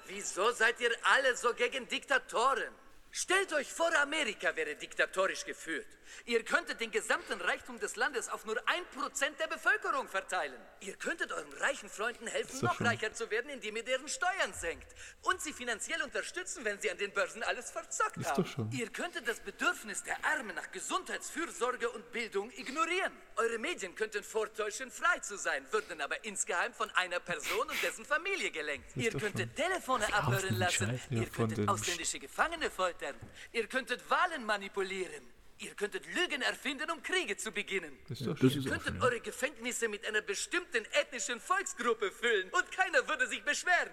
Wieso 0.06 0.50
seid 0.52 0.80
ihr 0.80 0.92
alle 1.02 1.36
so 1.36 1.52
gegen 1.52 1.86
Diktatoren? 1.86 2.72
Stellt 3.10 3.52
euch 3.52 3.70
vor, 3.70 3.90
Amerika 4.00 4.56
wäre 4.56 4.74
diktatorisch 4.74 5.44
geführt. 5.44 5.86
Ihr 6.24 6.44
könntet 6.44 6.80
den 6.80 6.90
gesamten 6.90 7.40
Reichtum 7.40 7.78
des 7.78 7.96
Landes 7.96 8.28
auf 8.28 8.44
nur 8.44 8.56
ein 8.68 8.84
Prozent 8.94 9.38
der 9.40 9.46
Bevölkerung 9.48 10.08
verteilen. 10.08 10.60
Ihr 10.80 10.96
könntet 10.96 11.32
euren 11.32 11.52
reichen 11.54 11.88
Freunden 11.88 12.26
helfen, 12.26 12.60
noch 12.64 12.76
schon- 12.76 12.86
reicher 12.86 13.12
zu 13.12 13.30
werden, 13.30 13.50
indem 13.50 13.76
ihr 13.76 13.84
deren 13.84 14.08
Steuern 14.08 14.52
senkt. 14.52 14.86
Und 15.22 15.40
sie 15.40 15.52
finanziell 15.52 16.02
unterstützen, 16.02 16.64
wenn 16.64 16.80
sie 16.80 16.90
an 16.90 16.98
den 16.98 17.12
Börsen 17.12 17.42
alles 17.42 17.70
verzockt 17.70 18.16
Ist 18.18 18.26
haben. 18.30 18.70
Ihr 18.72 18.88
könntet 18.90 19.26
das 19.28 19.40
Bedürfnis 19.40 20.02
der 20.02 20.16
Armen 20.24 20.54
nach 20.54 20.70
Gesundheitsfürsorge 20.72 21.90
und 21.90 22.10
Bildung 22.12 22.50
ignorieren. 22.52 23.12
Eure 23.36 23.58
Medien 23.58 23.94
könnten 23.94 24.22
vortäuschen, 24.24 24.90
frei 24.90 25.18
zu 25.20 25.36
sein, 25.36 25.66
würden 25.72 26.00
aber 26.00 26.24
insgeheim 26.24 26.72
von 26.74 26.90
einer 26.90 27.20
Person 27.20 27.68
und 27.68 27.82
dessen 27.82 28.04
Familie 28.04 28.50
gelenkt. 28.50 28.96
Ihr 28.96 29.12
könntet 29.12 29.54
Telefone 29.56 30.12
abhören 30.12 30.56
lassen. 30.56 31.00
Ihr 31.10 31.26
könntet 31.28 31.68
ausländische 31.68 32.18
Gefangene 32.18 32.70
foltern. 32.70 33.14
Ihr 33.52 33.66
könntet 33.66 34.08
Wahlen 34.10 34.44
manipulieren. 34.44 35.24
Ihr 35.58 35.74
könntet 35.74 36.04
Lügen 36.14 36.42
erfinden, 36.42 36.90
um 36.90 37.02
Kriege 37.02 37.36
zu 37.36 37.50
beginnen. 37.50 37.98
Ist 38.10 38.26
doch 38.26 38.38
Das 38.38 38.52
schön. 38.52 38.60
ist 38.60 38.66
Ihr 38.66 38.72
könntet 38.72 39.02
eure 39.02 39.20
Gefängnisse 39.20 39.88
mit 39.88 40.06
einer 40.06 40.20
bestimmten 40.20 40.84
ethnischen 40.92 41.40
Volksgruppe 41.40 42.10
füllen 42.12 42.50
und 42.50 42.70
keiner 42.72 43.08
würde 43.08 43.26
sich 43.26 43.42
beschweren. 43.42 43.92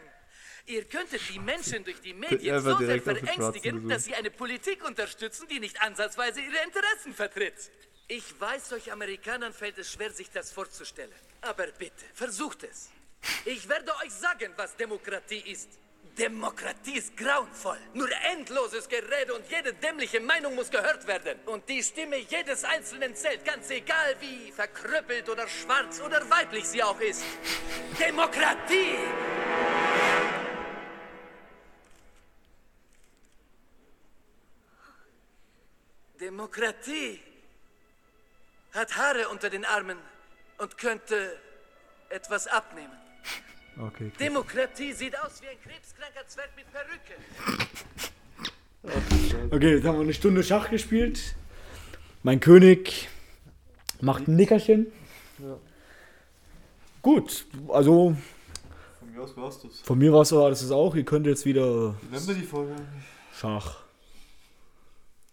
Ihr 0.65 0.83
könntet 0.85 1.21
die 1.29 1.39
Menschen 1.39 1.83
durch 1.83 1.99
die 2.01 2.13
Medien 2.13 2.59
so 2.61 2.77
sehr 2.77 3.01
verängstigen, 3.01 3.87
dass 3.87 4.05
sie 4.05 4.15
eine 4.15 4.31
Politik 4.31 4.83
unterstützen, 4.85 5.47
die 5.49 5.59
nicht 5.59 5.81
ansatzweise 5.81 6.41
ihre 6.41 6.63
Interessen 6.63 7.13
vertritt. 7.13 7.71
Ich 8.07 8.39
weiß, 8.39 8.73
euch 8.73 8.91
Amerikanern 8.91 9.53
fällt 9.53 9.77
es 9.77 9.91
schwer, 9.91 10.11
sich 10.11 10.29
das 10.31 10.51
vorzustellen. 10.51 11.11
Aber 11.41 11.67
bitte, 11.67 12.05
versucht 12.13 12.63
es. 12.63 12.89
Ich 13.45 13.67
werde 13.69 13.91
euch 14.03 14.11
sagen, 14.11 14.53
was 14.57 14.75
Demokratie 14.75 15.39
ist. 15.49 15.69
Demokratie 16.17 16.97
ist 16.97 17.17
grauenvoll. 17.17 17.79
Nur 17.93 18.09
endloses 18.31 18.87
Gerede 18.87 19.33
und 19.33 19.49
jede 19.49 19.73
dämliche 19.73 20.19
Meinung 20.19 20.53
muss 20.53 20.69
gehört 20.69 21.07
werden. 21.07 21.39
Und 21.45 21.67
die 21.67 21.81
Stimme 21.81 22.17
jedes 22.17 22.63
Einzelnen 22.63 23.15
zählt, 23.15 23.43
ganz 23.43 23.69
egal 23.71 24.15
wie 24.19 24.51
verkrüppelt 24.51 25.27
oder 25.27 25.47
schwarz 25.47 25.99
oder 26.01 26.29
weiblich 26.29 26.65
sie 26.65 26.83
auch 26.83 26.99
ist. 26.99 27.23
Demokratie! 27.99 28.97
Demokratie 36.19 37.21
hat 38.73 38.95
Haare 38.95 39.29
unter 39.29 39.49
den 39.49 39.65
Armen 39.65 39.97
und 40.57 40.77
könnte 40.77 41.39
etwas 42.09 42.47
abnehmen. 42.47 42.97
Okay, 43.77 44.09
Chris. 44.09 44.17
Demokratie 44.27 44.93
sieht 44.93 45.17
aus 45.19 45.41
wie 45.41 45.47
ein 45.47 45.57
krebskranker 45.61 46.27
Zwerg 46.27 46.49
mit 46.55 46.65
Perücke. 46.71 47.15
Okay, 49.51 49.75
jetzt 49.75 49.85
haben 49.85 49.95
wir 49.97 50.03
eine 50.03 50.13
Stunde 50.13 50.43
Schach 50.43 50.69
gespielt. 50.69 51.35
Mein 52.21 52.39
König 52.39 53.09
macht 54.01 54.27
ein 54.27 54.35
Nickerchen. 54.35 54.87
Ja. 55.39 55.57
Gut, 57.01 57.45
also 57.69 58.15
Von 58.99 59.11
mir 59.11 59.21
aus 59.21 59.35
warst 59.35 59.63
du's. 59.63 59.81
von 59.81 59.97
mir 59.97 60.13
war 60.13 60.21
es 60.21 60.29
so, 60.29 60.47
das 60.49 60.61
ist 60.61 60.71
auch. 60.71 60.95
Ihr 60.95 61.03
könnt 61.05 61.25
jetzt 61.25 61.45
wieder 61.45 61.95
Nennen 62.11 62.27
wir 62.27 62.35
die 62.35 62.43
Folge. 62.43 62.75
Schach 63.35 63.81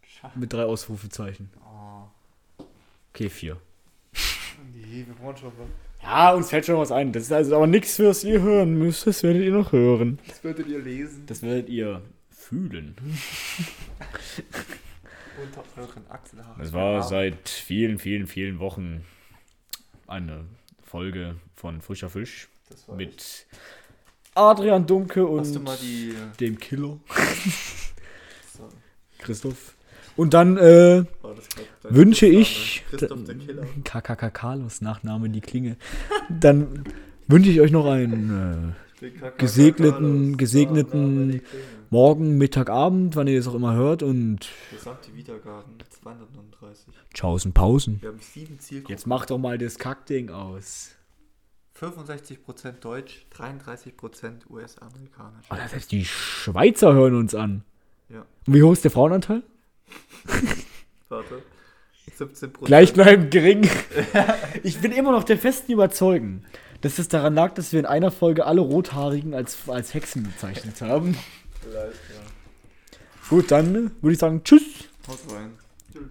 Schach. 0.09 0.35
mit 0.35 0.53
drei 0.53 0.65
Ausrufezeichen. 0.65 1.51
Oh. 1.65 2.65
Okay, 3.13 3.29
vier. 3.29 3.57
Nee, 4.75 5.05
wir 5.07 5.15
brauchen 5.15 5.37
schon 5.37 5.53
was. 5.59 5.69
Ja, 6.03 6.33
uns 6.35 6.49
fällt 6.51 6.67
schon 6.67 6.77
was 6.79 6.91
ein. 6.93 7.13
Das 7.13 7.25
ist 7.25 7.33
also 7.33 7.57
aber 7.57 7.67
nichts, 7.67 7.99
was 8.01 8.25
ihr 8.25 8.41
hören 8.41 8.75
müsst. 8.79 9.07
Das 9.07 9.23
werdet 9.23 9.43
ihr 9.43 9.53
noch 9.53 9.73
hören. 9.73 10.19
Das 10.27 10.43
würdet 10.43 10.67
ihr 10.67 10.79
lesen. 10.81 11.25
Das 11.27 11.43
werdet 11.43 11.69
ihr 11.69 12.03
fühlen. 12.31 12.97
Unter 15.43 15.65
euren 15.77 16.03
Achselhaaren. 16.11 16.59
Das 16.61 16.73
war 16.73 17.03
seit 17.03 17.49
vielen, 17.49 17.99
vielen, 17.99 18.27
vielen 18.27 18.59
Wochen 18.59 19.05
eine 20.07 20.45
Folge 20.85 21.37
von 21.55 21.81
Frischer 21.81 22.11
Fisch 22.11 22.49
Das 22.69 22.87
war 22.89 22.99
echt- 22.99 23.11
mit 23.11 23.47
Adrian 24.35 24.87
Dunke 24.87 25.27
und 25.27 25.41
Hast 25.41 25.55
du 25.55 25.61
mal 25.61 25.77
die. 25.81 26.15
dem 26.41 26.59
Killer 26.59 26.99
So. 28.57 28.69
Christoph. 29.19 29.75
Und 30.21 30.35
dann 30.35 30.59
äh, 30.59 31.05
das 31.23 31.49
dein 31.83 31.95
wünsche 31.95 32.27
Spitzname? 32.27 32.43
ich 32.43 32.85
Christoph 32.91 33.25
der 33.25 33.35
Killer. 33.37 33.67
KKK 33.85 34.31
Carlos, 34.31 34.83
Nachname 34.83 35.31
die 35.31 35.41
Klinge. 35.41 35.79
Dann 36.29 36.85
wünsche 37.27 37.49
ich 37.49 37.63
euch 37.63 37.71
noch 37.71 37.87
einen 37.87 38.75
äh, 39.01 39.07
Gesegneten- 39.39 40.37
gesegneten-. 40.37 41.41
Morgen, 41.89 42.37
Mittag, 42.37 42.69
Abend, 42.69 43.17
wann 43.17 43.29
ihr 43.29 43.39
es 43.39 43.49
auch 43.49 43.55
immer 43.55 43.73
hört. 43.73 44.03
Und 44.03 44.51
Gesamte 44.71 45.15
Wiedergaben 45.15 45.79
239. 45.89 46.93
Tschaußen 47.15 47.55
Pausen. 47.55 48.03
Wir 48.03 48.11
haben 48.11 48.19
sieben 48.21 48.59
Zielgruppen. 48.59 48.93
Jetzt 48.95 49.07
mach 49.07 49.25
doch 49.25 49.39
mal 49.39 49.57
das 49.57 49.79
Kackding 49.79 50.29
aus. 50.29 50.97
65% 51.81 52.73
Deutsch, 52.81 53.25
33% 53.35 54.51
US-Amerikanisch. 54.51 55.47
Oh, 55.49 55.55
das 55.57 55.75
heißt, 55.75 55.91
die 55.91 56.05
Schweizer 56.05 56.93
hören 56.93 57.15
uns 57.15 57.35
an. 57.35 57.65
Ja. 58.11 58.27
Und 58.47 58.55
wie 58.55 58.63
hoch 58.63 58.73
ist 58.73 58.85
der 58.85 58.91
Frauenanteil? 58.91 59.43
Warte. 61.09 61.43
17%. 62.19 62.65
Gleichbleibend 62.65 63.31
gering. 63.31 63.69
ich 64.63 64.81
bin 64.81 64.93
immer 64.93 65.13
noch 65.13 65.25
der 65.25 65.39
festen 65.39 65.73
Überzeugung, 65.73 66.45
dass 66.81 66.99
es 66.99 67.09
daran 67.09 67.35
lag, 67.35 67.55
dass 67.55 67.73
wir 67.73 67.81
in 67.81 67.87
einer 67.87 68.11
Folge 68.11 68.47
alle 68.47 68.61
Rothaarigen 68.61 69.35
als, 69.35 69.69
als 69.69 69.95
Hexen 69.95 70.25
bezeichnet 70.25 70.81
haben. 70.81 71.17
Vielleicht, 71.63 71.95
ja. 72.11 73.01
Gut, 73.29 73.51
dann 73.51 73.93
würde 74.01 74.13
ich 74.13 74.19
sagen, 74.19 74.43
tschüss. 74.45 74.63
Haut 75.07 75.19
rein. 75.33 75.53
Tschüss. 75.93 76.03